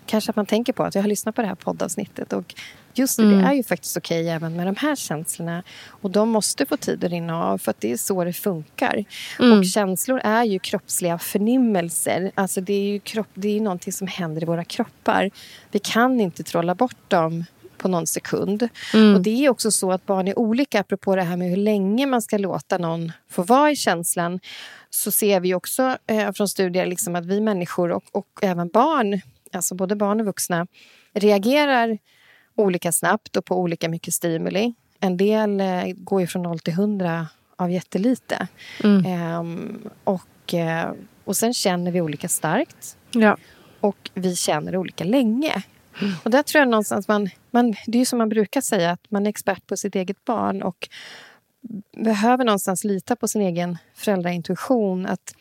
kanske 0.10 0.30
att 0.30 0.36
man 0.36 0.46
tänker 0.46 0.74
på 0.74 0.84
att 0.84 0.96
jag 0.96 1.01
har 1.01 1.10
lyssnat 1.10 1.36
på 1.36 1.42
det 1.42 1.48
här 1.48 1.56
poddavsnittet. 1.56 2.34
Och 2.34 2.56
just 2.94 3.18
det, 3.18 3.36
det 3.36 3.48
är 3.48 3.54
ju 3.54 3.63
faktiskt 3.63 3.98
okej 3.98 4.30
även 4.30 4.56
med 4.56 4.68
de 4.68 4.75
här 4.75 4.96
känslorna. 4.96 5.63
Och 5.88 6.12
de 6.12 6.30
måste 6.30 6.66
få 6.66 6.78
tid 6.78 7.04
att 7.04 7.12
rinna 7.12 7.46
av 7.46 7.58
för 7.58 7.72
att 7.72 7.82
det 7.82 7.92
är 7.92 7.98
så 7.98 8.24
det 8.24 8.34
funkar. 8.34 9.06
Och 9.39 9.66
känslor 9.66 10.22
är 10.24 10.44
ju 10.44 10.60
kroppsliga 10.60 11.18
förnimmelser. 11.20 12.32
Alltså 12.36 12.62
det 12.62 12.74
är 12.74 12.84
ju 12.84 13.00
kropp, 13.00 13.28
det 13.34 13.58
är 13.58 13.62
någonting 13.62 13.94
som 13.94 14.08
händer 14.08 14.42
i 14.42 14.46
våra 14.46 14.63
kroppar. 14.63 15.32
Vi 15.72 15.80
kan 15.80 16.20
inte 16.20 16.44
trolla 16.44 16.75
bort 16.75 17.10
dem 17.10 17.46
på 17.78 17.88
någon 17.88 18.08
sekund. 18.08 18.70
Och 19.16 19.22
det 19.22 19.46
är 19.46 19.50
också 19.50 19.72
så 19.72 19.92
att 19.92 20.06
barn 20.06 20.28
är 20.28 20.39
olika, 20.39 20.80
apropå 20.80 21.16
det 21.16 21.22
här 21.22 21.38
med 21.38 21.50
hur 21.50 21.58
länge 21.58 22.06
man 22.06 22.22
ska 22.22 22.38
låta 22.38 22.78
någon 22.78 23.12
få 23.30 23.44
vara 23.44 23.72
i 23.72 23.75
känslan. 23.75 24.39
Så 24.89 25.12
ser 25.12 25.39
vi 25.39 25.54
också 25.54 25.98
eh, 26.08 26.32
från 26.32 26.48
studier 26.48 26.86
liksom 26.86 27.16
att 27.16 27.25
vi 27.25 27.42
människor 27.42 27.92
och, 27.92 28.04
och 28.12 28.28
även 28.42 28.70
barn, 28.70 29.22
alltså 29.53 29.75
både 29.75 29.96
barn 29.96 30.20
och 30.20 30.25
vuxna, 30.25 30.68
reagerar 31.13 31.98
olika 32.56 32.91
snabbt 32.91 33.38
och 33.38 33.46
på 33.46 33.60
olika 33.60 33.89
mycket 33.89 34.13
stimuli. 34.13 34.74
En 35.00 35.18
del 35.18 35.60
eh, 35.62 35.84
går 35.96 36.22
ju 36.22 36.27
från 36.27 36.44
0 36.44 36.60
till 36.60 36.74
100 36.74 37.27
av 37.56 37.72
jättelite. 37.72 38.48
Ehm, 39.06 39.89
och, 40.03 40.53
eh, 40.53 40.91
och 41.25 41.38
sen 41.38 41.53
känner 41.53 41.91
vi 41.91 42.01
olika 42.01 42.27
starkt 42.27 42.98
Ja. 43.12 43.38
och 43.79 44.10
vi 44.13 44.36
känner 44.36 44.77
olika 44.77 45.03
länge. 45.03 45.63
Och 46.24 46.32
där 46.32 46.44
tror 46.44 46.60
jag 46.60 46.70
någonstans 46.70 47.08
man, 47.08 47.29
man... 47.51 47.72
Det 47.88 47.98
är 47.98 48.00
ju 48.00 48.06
som 48.06 48.18
man 48.18 48.29
brukar 48.29 48.62
säga, 48.62 48.91
att 48.91 49.12
man 49.12 49.25
är 49.25 49.29
expert 49.29 49.68
på 49.68 49.77
sitt 49.77 49.96
eget 49.96 50.25
barn 50.25 50.62
och 50.62 50.89
behöver 52.03 52.46
någonstans 52.46 52.84
lita 52.84 53.15
på 53.15 53.27
sin 53.27 53.41
egen 53.41 53.77
föräldraintuition. 53.96 55.06
Att, 55.06 55.36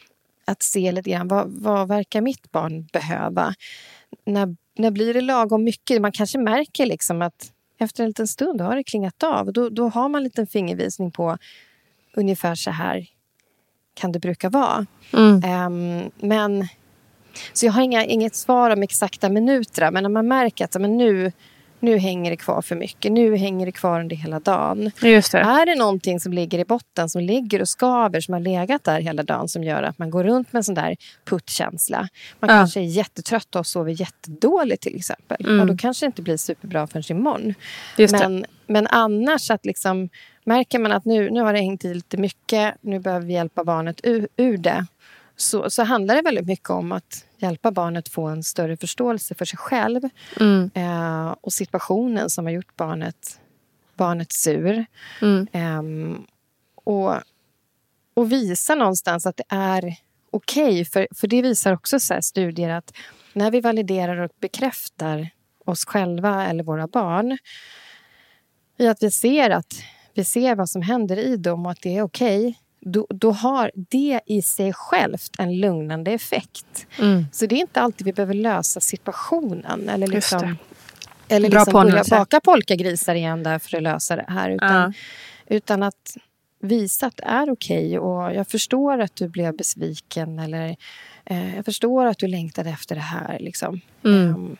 att 0.44 0.62
se 0.62 0.92
lite 0.92 1.10
grann, 1.10 1.28
vad, 1.28 1.48
vad 1.48 1.88
verkar 1.88 2.20
mitt 2.20 2.52
barn 2.52 2.88
behöva? 2.92 3.54
När, 4.24 4.56
när 4.76 4.90
blir 4.90 5.14
det 5.14 5.20
lagom 5.20 5.64
mycket? 5.64 6.02
Man 6.02 6.12
kanske 6.12 6.38
märker 6.38 6.86
liksom 6.86 7.22
att 7.22 7.52
efter 7.78 8.02
en 8.02 8.08
liten 8.08 8.28
stund 8.28 8.60
har 8.60 8.76
det 8.76 8.84
klingat 8.84 9.22
av. 9.22 9.52
Då, 9.52 9.68
då 9.68 9.88
har 9.88 10.08
man 10.08 10.18
en 10.18 10.24
liten 10.24 10.46
fingervisning 10.46 11.10
på 11.10 11.38
ungefär 12.14 12.54
så 12.54 12.70
här 12.70 13.06
kan 13.94 14.12
det 14.12 14.18
brukar 14.18 14.50
vara. 14.50 14.86
Ehm, 15.44 16.10
men 16.16 16.68
så 17.52 17.66
jag 17.66 17.72
har 17.72 17.82
inga, 17.82 18.04
inget 18.04 18.34
svar 18.34 18.70
om 18.70 18.82
exakta 18.82 19.28
minuter. 19.28 19.90
Men 19.90 20.02
när 20.02 20.10
man 20.10 20.28
märker 20.28 20.64
att 20.64 20.80
men 20.80 20.96
nu, 20.96 21.32
nu 21.80 21.99
hänger 21.99 22.30
det 22.30 22.37
kvar 22.37 22.62
för 22.62 22.76
mycket. 22.76 23.12
Nu 23.12 23.37
hänger 23.37 23.66
det 23.66 23.73
kvar 23.73 24.00
under 24.00 24.16
hela 24.16 24.40
dagen. 24.40 24.90
Det. 25.00 25.35
Är 25.35 25.66
det 25.66 25.75
någonting 25.75 26.20
som 26.20 26.32
ligger 26.32 26.58
i 26.58 26.64
botten, 26.64 27.08
som 27.08 27.20
ligger 27.23 27.61
och 27.61 27.68
skaver, 27.68 28.20
som 28.20 28.35
har 28.35 28.40
legat 28.40 28.85
där 28.85 29.00
hela 29.00 29.23
dagen 29.23 29.49
som 29.49 29.64
gör 29.64 29.82
att 29.82 29.99
man 29.99 30.11
går 30.11 30.25
runt 30.25 30.52
med 30.52 30.61
en 30.61 30.64
sån 30.64 30.75
där 30.75 30.97
puttkänsla. 31.25 31.99
Man 32.40 32.50
Ja. 32.50 32.56
kanske 32.56 32.80
är 32.80 32.85
jättetrött 32.85 33.56
och 33.56 33.66
sover 33.66 34.00
jättedåligt 34.00 34.82
till 34.82 34.97
exempel. 34.97 35.37
Ja, 35.40 35.64
då 35.64 35.76
kanske 35.76 36.06
det 36.06 36.08
inte 36.08 36.23
blir 36.23 36.37
superbra 36.37 36.87
förrän 36.87 37.02
imorgon. 37.18 37.54
Just 37.97 38.18
det. 38.18 38.28
men, 38.28 38.44
men 38.66 38.87
annars 38.87 39.50
att 39.50 39.66
liksom, 39.66 40.08
märker 40.44 40.78
man 40.78 40.92
att 40.92 41.04
nu, 41.04 41.30
nu 41.30 41.40
har 41.40 41.52
det 41.52 41.58
hängt 41.58 41.85
i 41.85 41.94
lite 41.94 42.16
mycket, 42.16 42.75
nu 42.80 42.99
behöver 43.00 43.26
vi 43.26 43.32
hjälpa 43.32 43.64
barnet 43.64 44.00
ur, 44.02 44.28
ur 44.37 44.56
det. 44.58 44.87
Så, 45.37 45.70
så 45.70 45.82
handlar 45.82 46.14
det 46.16 46.23
väldigt 46.23 46.47
mycket 46.47 46.70
om 46.70 46.92
att 46.92 47.25
hjälpa 47.38 47.71
barnet 47.71 48.09
få 48.09 48.26
en 48.26 48.42
större 48.42 48.76
förståelse 48.76 49.35
för 49.35 49.45
sig 49.45 49.59
själv 49.59 50.00
Mm. 50.40 50.71
eh, 50.75 51.35
och 51.40 51.52
situationen 51.52 52.30
som 52.30 52.45
har 52.45 52.52
gjort 52.52 52.76
barnet, 52.76 53.40
barnet 53.95 54.33
sur. 54.33 54.87
Mm. 55.23 55.47
Ehm, 55.52 56.26
och, 56.75 57.14
och 58.14 58.33
visa 58.33 58.75
någonstans 58.75 59.26
att 59.26 59.37
det 59.37 59.45
är 59.49 59.95
okej. 60.30 60.85
För, 60.85 61.09
för 61.14 61.26
det 61.26 61.42
visar 61.42 61.73
också 61.73 62.00
så 62.00 62.18
studier 62.23 62.71
att 62.71 62.92
när 63.33 63.50
vi 63.50 63.61
validerar 63.61 64.16
och 64.16 64.30
bekräftar 64.40 65.30
oss 65.64 65.85
själva 65.85 66.47
eller 66.47 66.64
våra 66.64 66.87
barn 66.87 67.38
i 68.78 68.88
att 68.88 69.02
vi 69.02 69.11
ser 69.11 69.50
att 69.50 69.75
vi 70.14 70.25
ser 70.25 70.54
vad 70.54 70.71
som 70.71 70.83
händer 70.83 71.16
i 71.16 71.37
dem 71.37 71.66
och 71.66 71.73
att 71.73 71.83
det 71.83 71.97
är 71.97 72.02
okej 72.02 72.59
då, 72.88 73.07
då 73.11 73.30
har 73.30 73.71
det 73.75 74.21
i 74.26 74.42
sig 74.42 74.73
självt 74.73 75.30
en 75.38 75.61
lugnande 75.61 76.11
effekt. 76.11 76.87
Mm. 76.99 77.26
Så 77.33 77.47
det 77.47 77.54
är 77.54 77.61
inte 77.61 77.80
alltid 77.80 78.04
vi 78.04 78.12
behöver 78.12 78.35
lösa 78.35 78.80
situationen 78.80 79.88
eller 79.88 80.07
liksom, 80.07 80.57
eller 81.28 81.50
Bra 81.50 81.61
liksom 81.61 81.73
börja 81.83 82.04
baka 82.11 82.40
polkagrisar 82.40 83.14
igen 83.14 83.42
där 83.42 83.59
för 83.59 83.76
att 83.76 83.83
lösa 83.83 84.16
det 84.16 84.26
här. 84.28 84.50
Utan, 84.50 84.75
Ja. 84.75 84.92
utan 85.57 85.83
att 85.83 86.16
visa 86.61 87.07
att 87.07 87.16
det 87.16 87.25
är 87.25 87.50
okej. 87.50 87.99
Och 87.99 88.35
jag 88.35 88.49
förstår 88.49 88.99
att 88.99 89.16
du 89.16 89.28
blev 89.28 89.57
besviken 89.57 90.38
eller 90.38 90.76
eh, 91.25 91.57
jag 91.57 91.64
förstår 91.64 92.07
att 92.07 92.18
du 92.18 92.26
längtade 92.26 92.71
efter 92.71 92.95
det 92.95 93.00
här. 93.00 93.38
Liksom. 93.38 93.80
Mm. 94.04 94.35
Ehm, 94.35 94.57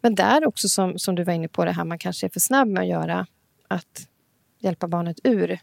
men 0.00 0.14
där 0.14 0.46
också, 0.46 0.68
som, 0.68 0.98
som 0.98 1.14
du 1.14 1.24
var 1.24 1.32
inne 1.32 1.48
på, 1.48 1.64
det 1.64 1.72
här 1.72 1.84
man 1.84 1.98
kanske 1.98 2.26
är 2.26 2.30
för 2.30 2.40
snabb 2.40 2.68
med 2.68 2.82
att 2.82 2.88
göra. 2.88 3.26
Att 3.68 4.06
hjälpa 4.60 4.88
barnet 4.88 5.20
ur. 5.24 5.58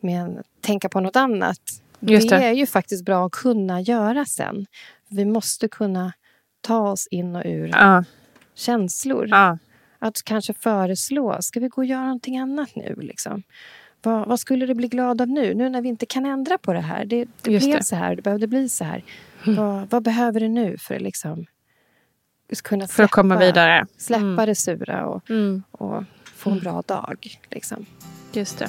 Men 0.00 0.42
tänka 0.64 0.88
på 0.88 1.00
något 1.00 1.16
annat. 1.16 1.58
Det 2.00 2.18
det. 2.28 2.36
är 2.36 2.52
ju 2.52 2.66
faktiskt 2.66 3.04
bra 3.04 3.26
att 3.26 3.32
kunna 3.32 3.80
göra 3.80 4.24
sen. 4.24 4.66
Vi 5.08 5.24
måste 5.24 5.68
kunna 5.68 6.12
ta 6.60 6.90
oss 6.90 7.06
in 7.06 7.36
och 7.36 7.42
ur 7.44 7.68
Ja. 7.72 8.04
känslor. 8.54 9.26
Ja. 9.30 9.58
Att 9.98 10.22
kanske 10.22 10.52
föreslå, 10.52 11.36
ska 11.40 11.60
vi 11.60 11.68
gå 11.68 11.76
och 11.82 11.84
göra 11.84 12.02
någonting 12.04 12.38
annat 12.38 12.76
nu? 12.76 12.94
Liksom? 13.00 13.42
Vad, 14.02 14.28
vad 14.28 14.40
skulle 14.40 14.66
du 14.66 14.74
bli 14.74 14.88
glad 14.88 15.20
av 15.20 15.28
nu? 15.28 15.54
Nu 15.54 15.68
när 15.68 15.82
vi 15.82 15.88
inte 15.88 16.06
kan 16.06 16.26
ändra 16.26 16.58
på 16.58 16.72
det 16.72 16.80
här. 16.80 17.04
Det, 17.04 17.26
det 17.42 17.50
Just 17.52 17.66
blev 17.66 17.78
det. 17.78 17.84
så 17.84 17.96
här, 17.96 18.16
det 18.16 18.22
behövde 18.22 18.46
bli 18.46 18.68
så 18.68 18.84
här. 18.84 19.04
Vad, 19.46 19.90
vad 19.90 20.02
behöver 20.02 20.40
du 20.40 20.48
nu 20.48 20.78
för 20.78 20.94
att 20.94 21.02
liksom 21.02 21.46
kunna 22.62 22.86
För 22.88 23.02
att 23.02 23.10
komma 23.10 23.34
släppa- 23.34 23.46
vidare. 23.46 23.86
Släppa 23.96 24.22
Mm. 24.24 24.46
det 24.46 24.54
sura 24.54 25.06
och, 25.06 25.30
Mm. 25.30 25.62
och 25.70 26.04
få 26.24 26.50
en 26.50 26.58
bra 26.58 26.82
dag. 26.86 27.38
Liksom. 27.50 27.86
Just 28.32 28.58
det. 28.58 28.68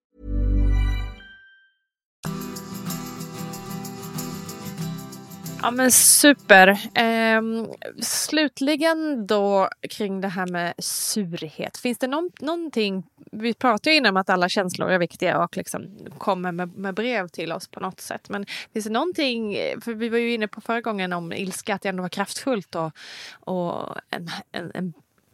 Ja 5.63 5.71
men 5.71 5.91
super. 5.91 6.79
Ehm, 6.93 7.67
slutligen 8.01 9.27
då 9.27 9.69
kring 9.89 10.21
det 10.21 10.27
här 10.27 10.47
med 10.47 10.73
surhet. 10.77 11.77
Finns 11.77 11.97
det 11.97 12.07
någon, 12.07 12.31
någonting, 12.39 13.03
vi 13.31 13.53
pratade 13.53 13.89
ju 13.89 13.97
innan 13.97 14.09
om 14.09 14.17
att 14.17 14.29
alla 14.29 14.49
känslor 14.49 14.89
är 14.89 14.99
viktiga 14.99 15.43
och 15.43 15.57
liksom 15.57 15.97
kommer 16.17 16.51
med, 16.51 16.77
med 16.77 16.93
brev 16.93 17.27
till 17.27 17.51
oss 17.51 17.67
på 17.67 17.79
något 17.79 18.01
sätt. 18.01 18.29
Men 18.29 18.45
finns 18.73 18.85
det 18.85 18.91
någonting, 18.91 19.57
för 19.81 19.93
vi 19.93 20.09
var 20.09 20.17
ju 20.17 20.33
inne 20.33 20.47
på 20.47 20.61
förra 20.61 20.81
gången 20.81 21.13
om 21.13 21.33
ilska, 21.33 21.75
att 21.75 21.81
det 21.81 21.89
ändå 21.89 22.01
var 22.01 22.09
kraftfullt 22.09 22.75
och, 22.75 22.91
och 23.31 23.95
en, 24.09 24.29
en, 24.51 24.71
en 24.73 24.93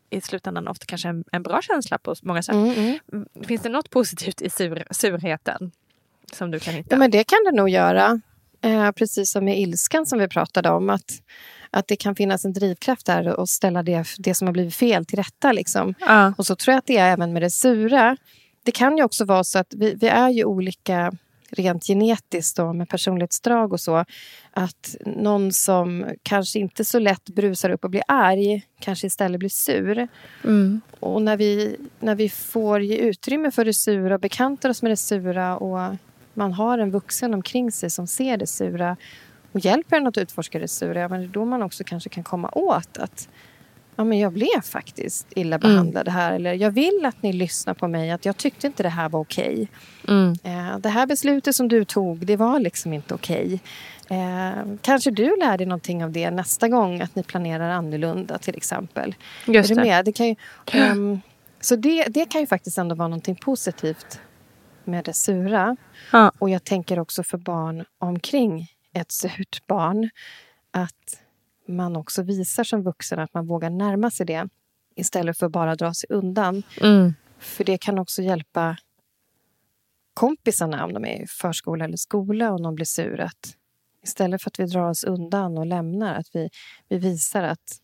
i 0.09 0.21
slutändan 0.21 0.67
ofta 0.67 0.85
kanske 0.85 1.09
en, 1.09 1.23
en 1.31 1.43
bra 1.43 1.61
känsla 1.61 1.97
på 1.97 2.15
många 2.21 2.43
sätt. 2.43 2.55
Mm, 2.55 2.99
mm. 3.13 3.27
Finns 3.43 3.61
det 3.61 3.69
något 3.69 3.89
positivt 3.89 4.41
i 4.41 4.49
sur, 4.49 4.83
surheten 4.91 5.71
som 6.33 6.51
du 6.51 6.59
kan 6.59 6.73
hitta? 6.73 6.95
Ja, 6.95 6.99
men 6.99 7.11
det 7.11 7.23
kan 7.23 7.39
det 7.45 7.51
nog 7.51 7.69
göra. 7.69 8.21
Eh, 8.61 8.91
precis 8.91 9.31
som 9.31 9.45
med 9.45 9.59
ilskan 9.59 10.05
som 10.05 10.19
vi 10.19 10.27
pratade 10.27 10.69
om. 10.69 10.89
Att, 10.89 11.21
att 11.71 11.87
det 11.87 11.95
kan 11.95 12.15
finnas 12.15 12.45
en 12.45 12.53
drivkraft 12.53 13.05
där 13.05 13.39
och 13.39 13.49
ställa 13.49 13.83
det, 13.83 14.07
det 14.17 14.33
som 14.33 14.47
har 14.47 14.53
blivit 14.53 14.75
fel 14.75 15.05
till 15.05 15.17
rätta. 15.17 15.51
Liksom. 15.51 15.93
Ja. 15.99 16.33
Och 16.37 16.45
så 16.45 16.55
tror 16.55 16.71
jag 16.73 16.79
att 16.79 16.87
det 16.87 16.97
är 16.97 17.13
även 17.13 17.33
med 17.33 17.41
det 17.41 17.49
sura. 17.49 18.17
Det 18.63 18.71
kan 18.71 18.97
ju 18.97 19.03
också 19.03 19.25
vara 19.25 19.43
så 19.43 19.59
att 19.59 19.73
vi, 19.73 19.93
vi 19.93 20.07
är 20.07 20.29
ju 20.29 20.45
olika 20.45 21.11
rent 21.49 21.87
genetiskt 21.87 22.59
och 22.59 22.75
med 22.75 22.89
personlighetsdrag 22.89 23.73
och 23.73 23.79
så. 23.79 24.05
Att 24.51 24.95
någon 25.05 25.53
som 25.53 26.05
kanske 26.23 26.59
inte 26.59 26.85
så 26.85 26.99
lätt 26.99 27.29
brusar 27.29 27.69
upp 27.69 27.83
och 27.83 27.89
blir 27.89 28.03
arg 28.07 28.61
kanske 28.79 29.07
istället 29.07 29.39
blir 29.39 29.49
sur. 29.49 30.07
Mm. 30.43 30.81
Och 30.99 31.21
när 31.21 31.37
vi, 31.37 31.75
när 31.99 32.15
vi 32.15 32.29
får 32.29 32.81
ge 32.81 32.97
utrymme 32.97 33.51
för 33.51 33.65
det 33.65 33.73
sura 33.73 34.13
och 34.13 34.21
bekantar 34.21 34.69
oss 34.69 34.81
med 34.81 34.91
det 34.91 34.97
sura 34.97 35.57
och 35.57 35.95
man 36.37 36.53
har 36.53 36.77
en 36.77 36.91
vuxen 36.91 37.33
omkring 37.33 37.71
sig 37.71 37.89
som 37.89 38.07
ser 38.07 38.37
det 38.37 38.47
sura 38.47 38.97
och 39.51 39.59
hjälper 39.59 39.97
en 39.97 40.07
att 40.07 40.17
utforska 40.17 40.59
det 40.59 40.67
sura, 40.67 41.09
men 41.09 41.19
det 41.19 41.25
är 41.25 41.29
då 41.29 41.45
man 41.45 41.63
också 41.63 41.83
kanske 41.83 42.09
kan 42.09 42.23
komma 42.23 42.49
åt 42.53 42.97
att 42.97 43.29
ja, 43.97 44.03
men 44.03 44.19
jag 44.19 44.33
blev 44.33 44.61
faktiskt 44.63 45.27
illa 45.29 45.57
behandlad 45.59 46.07
här. 46.07 46.33
Eller 46.33 46.53
jag 46.53 46.71
vill 46.71 47.05
att 47.05 47.23
ni 47.23 47.33
lyssnar 47.33 47.73
på 47.73 47.87
mig. 47.87 48.11
Att 48.11 48.25
jag 48.25 48.37
tyckte 48.37 48.67
inte 48.67 48.83
det 48.83 48.89
här 48.89 49.09
var 49.09 49.19
okej. 49.19 49.67
Mm. 50.07 50.35
Eh, 50.43 50.77
det 50.79 50.89
här 50.89 51.05
beslutet 51.05 51.55
som 51.55 51.67
du 51.67 51.85
tog, 51.85 52.25
det 52.25 52.35
var 52.35 52.59
liksom 52.59 52.93
inte 52.93 53.13
okej. 53.13 53.59
Eh, 54.09 54.63
kanske 54.81 55.11
du 55.11 55.35
lär 55.39 55.57
dig 55.57 55.67
någonting 55.67 56.03
av 56.03 56.11
det 56.11 56.31
nästa 56.31 56.67
gång 56.67 57.01
att 57.01 57.15
ni 57.15 57.23
planerar 57.23 57.69
annorlunda 57.69 58.37
till 58.37 58.57
exempel. 58.57 59.15
Just 59.45 59.69
det. 59.69 59.75
med? 59.75 60.05
Det 60.05 60.11
kan 60.11 60.27
ju, 60.27 60.35
ehm, 60.71 61.21
så 61.61 61.75
det, 61.75 62.03
det 62.03 62.25
kan 62.25 62.41
ju 62.41 62.47
faktiskt 62.47 62.77
ändå 62.77 62.95
vara 62.95 63.07
någonting 63.07 63.35
positivt 63.35 64.19
med 64.87 65.05
det 65.05 65.13
sura. 65.13 65.77
Ja. 66.11 66.31
Och 66.39 66.49
jag 66.49 66.63
tänker 66.63 66.99
också 66.99 67.23
för 67.23 67.37
barn 67.37 67.85
omkring 67.97 68.67
ett 68.93 69.11
surt 69.11 69.67
barn 69.67 70.09
att 70.71 71.21
man 71.67 71.95
också 71.95 72.23
visar 72.23 72.63
som 72.63 72.83
vuxen 72.83 73.19
att 73.19 73.33
man 73.33 73.47
vågar 73.47 73.69
närma 73.69 74.11
sig 74.11 74.25
det 74.25 74.49
istället 74.95 75.37
för 75.37 75.49
bara 75.49 75.75
dra 75.75 75.93
sig 75.93 76.07
undan. 76.09 76.63
Mm. 76.81 77.13
För 77.39 77.63
det 77.63 77.77
kan 77.77 77.99
också 77.99 78.21
hjälpa 78.21 78.77
kompisarna 80.13 80.85
om 80.85 80.93
de 80.93 81.05
är 81.05 81.23
i 81.23 81.27
förskola 81.27 81.85
eller 81.85 81.97
skola 81.97 82.51
och 82.51 82.61
någon 82.61 82.75
blir 82.75 82.85
sur. 82.85 83.19
Att 83.19 83.55
istället 84.03 84.41
för 84.41 84.49
att 84.49 84.59
vi 84.59 84.65
drar 84.65 84.89
oss 84.89 85.03
undan 85.03 85.57
och 85.57 85.65
lämnar, 85.65 86.15
att 86.15 86.27
vi, 86.33 86.49
vi 86.89 86.97
visar 86.97 87.43
att 87.43 87.81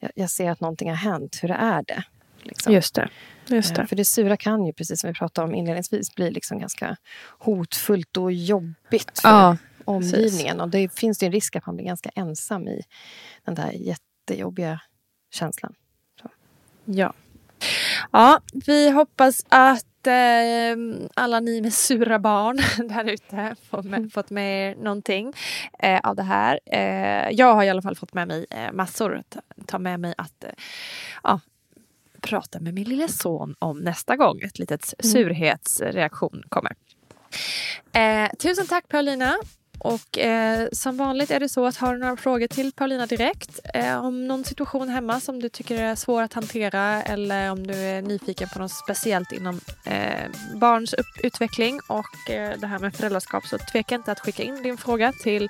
jag, 0.00 0.10
jag 0.14 0.30
ser 0.30 0.50
att 0.50 0.60
någonting 0.60 0.88
har 0.88 0.96
hänt. 0.96 1.38
Hur 1.42 1.50
är 1.50 1.82
det? 1.82 2.04
Liksom. 2.44 2.72
Just 2.72 2.94
det. 2.94 3.08
Just 3.46 3.70
Eh, 3.70 3.76
det. 3.76 3.86
För 3.86 3.96
det 3.96 4.04
sura 4.04 4.36
kan 4.36 4.66
ju, 4.66 4.72
precis 4.72 5.00
som 5.00 5.08
vi 5.08 5.14
pratade 5.14 5.48
om 5.48 5.54
inledningsvis, 5.54 6.14
bli 6.14 6.30
liksom 6.30 6.58
ganska 6.58 6.96
hotfullt 7.38 8.16
och 8.16 8.32
jobbigt 8.32 9.20
för 9.20 9.28
Ja, 9.28 9.56
omgivningen. 9.84 10.60
Och 10.60 10.68
det 10.68 10.98
finns 10.98 11.18
det 11.18 11.26
en 11.26 11.32
risk 11.32 11.56
att 11.56 11.66
man 11.66 11.76
blir 11.76 11.86
ganska 11.86 12.10
ensam 12.14 12.68
i 12.68 12.82
den 13.44 13.54
där 13.54 13.70
jättejobbiga 13.72 14.80
känslan. 15.34 15.74
Ja. 16.84 17.12
ja, 18.12 18.40
vi 18.66 18.90
hoppas 18.90 19.44
att 19.48 20.06
eh, 20.06 20.76
alla 21.14 21.40
ni 21.40 21.60
med 21.60 21.72
sura 21.74 22.18
barn 22.18 22.56
där 22.88 23.04
ute 23.04 23.56
får 23.70 23.82
med, 23.82 24.12
fått 24.12 24.30
med 24.30 24.70
er 24.70 24.76
någonting 24.76 25.32
eh, 25.78 26.00
av 26.02 26.16
det 26.16 26.22
här. 26.22 26.60
Eh, 26.66 27.30
jag 27.30 27.54
har 27.54 27.64
i 27.64 27.70
alla 27.70 27.82
fall 27.82 27.96
fått 27.96 28.14
med 28.14 28.28
mig 28.28 28.46
eh, 28.50 28.72
massor. 28.72 29.22
Ta, 29.28 29.40
ta 29.66 29.78
med 29.78 30.00
mig 30.00 30.14
att 30.18 30.44
eh, 30.44 30.50
ja, 31.22 31.40
prata 32.24 32.60
med 32.60 32.74
min 32.74 32.84
lille 32.84 33.08
son 33.08 33.54
om 33.58 33.78
nästa 33.78 34.16
gång 34.16 34.40
ett 34.40 34.58
litet 34.58 34.94
surhetsreaktion 34.98 36.42
kommer. 36.48 36.72
Eh, 37.92 38.30
tusen 38.38 38.66
tack 38.66 38.88
Paulina. 38.88 39.36
Och 39.78 40.18
eh, 40.18 40.68
som 40.72 40.96
vanligt 40.96 41.30
är 41.30 41.40
det 41.40 41.48
så 41.48 41.66
att 41.66 41.76
har 41.76 41.94
du 41.94 42.00
några 42.00 42.16
frågor 42.16 42.46
till 42.46 42.72
Paulina 42.72 43.06
direkt 43.06 43.60
eh, 43.74 44.04
om 44.04 44.26
någon 44.26 44.44
situation 44.44 44.88
hemma 44.88 45.20
som 45.20 45.42
du 45.42 45.48
tycker 45.48 45.82
är 45.82 45.94
svår 45.94 46.22
att 46.22 46.32
hantera 46.32 47.02
eller 47.02 47.50
om 47.50 47.66
du 47.66 47.74
är 47.74 48.02
nyfiken 48.02 48.48
på 48.48 48.58
något 48.58 48.72
speciellt 48.72 49.32
inom 49.32 49.60
eh, 49.86 50.30
barns 50.54 50.94
utveckling 51.22 51.80
och 51.88 52.30
eh, 52.30 52.58
det 52.58 52.66
här 52.66 52.78
med 52.78 52.94
föräldraskap 52.94 53.46
så 53.46 53.58
tveka 53.58 53.94
inte 53.94 54.12
att 54.12 54.20
skicka 54.20 54.42
in 54.42 54.62
din 54.62 54.76
fråga 54.76 55.12
till 55.12 55.48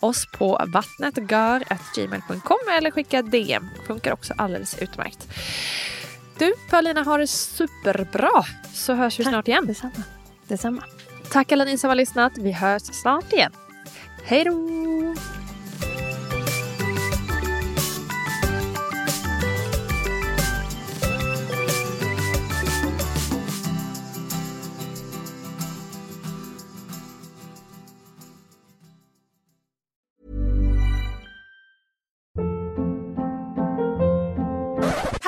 oss 0.00 0.26
på 0.32 0.60
vattnetgar.gmail.com 0.74 2.58
eller 2.78 2.90
skicka 2.90 3.22
DM. 3.22 3.68
Funkar 3.86 4.12
också 4.12 4.34
alldeles 4.36 4.78
utmärkt. 4.78 5.28
Du 6.40 6.54
Paulina, 6.70 7.02
har 7.02 7.18
det 7.18 7.26
superbra 7.26 8.44
så 8.72 8.94
hörs 8.94 9.20
vi 9.20 9.24
snart 9.24 9.48
igen. 9.48 9.66
Detsamma. 9.66 9.92
Detsamma. 10.48 10.84
Tack 11.32 11.52
alla 11.52 11.64
ni 11.64 11.78
som 11.78 11.88
har 11.88 11.94
lyssnat. 11.94 12.32
Vi 12.38 12.52
hörs 12.52 12.82
snart 12.82 13.32
igen. 13.32 13.52
Hej 14.24 14.44
då! 14.44 14.50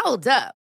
Hold 0.04 0.26
up. 0.26 0.61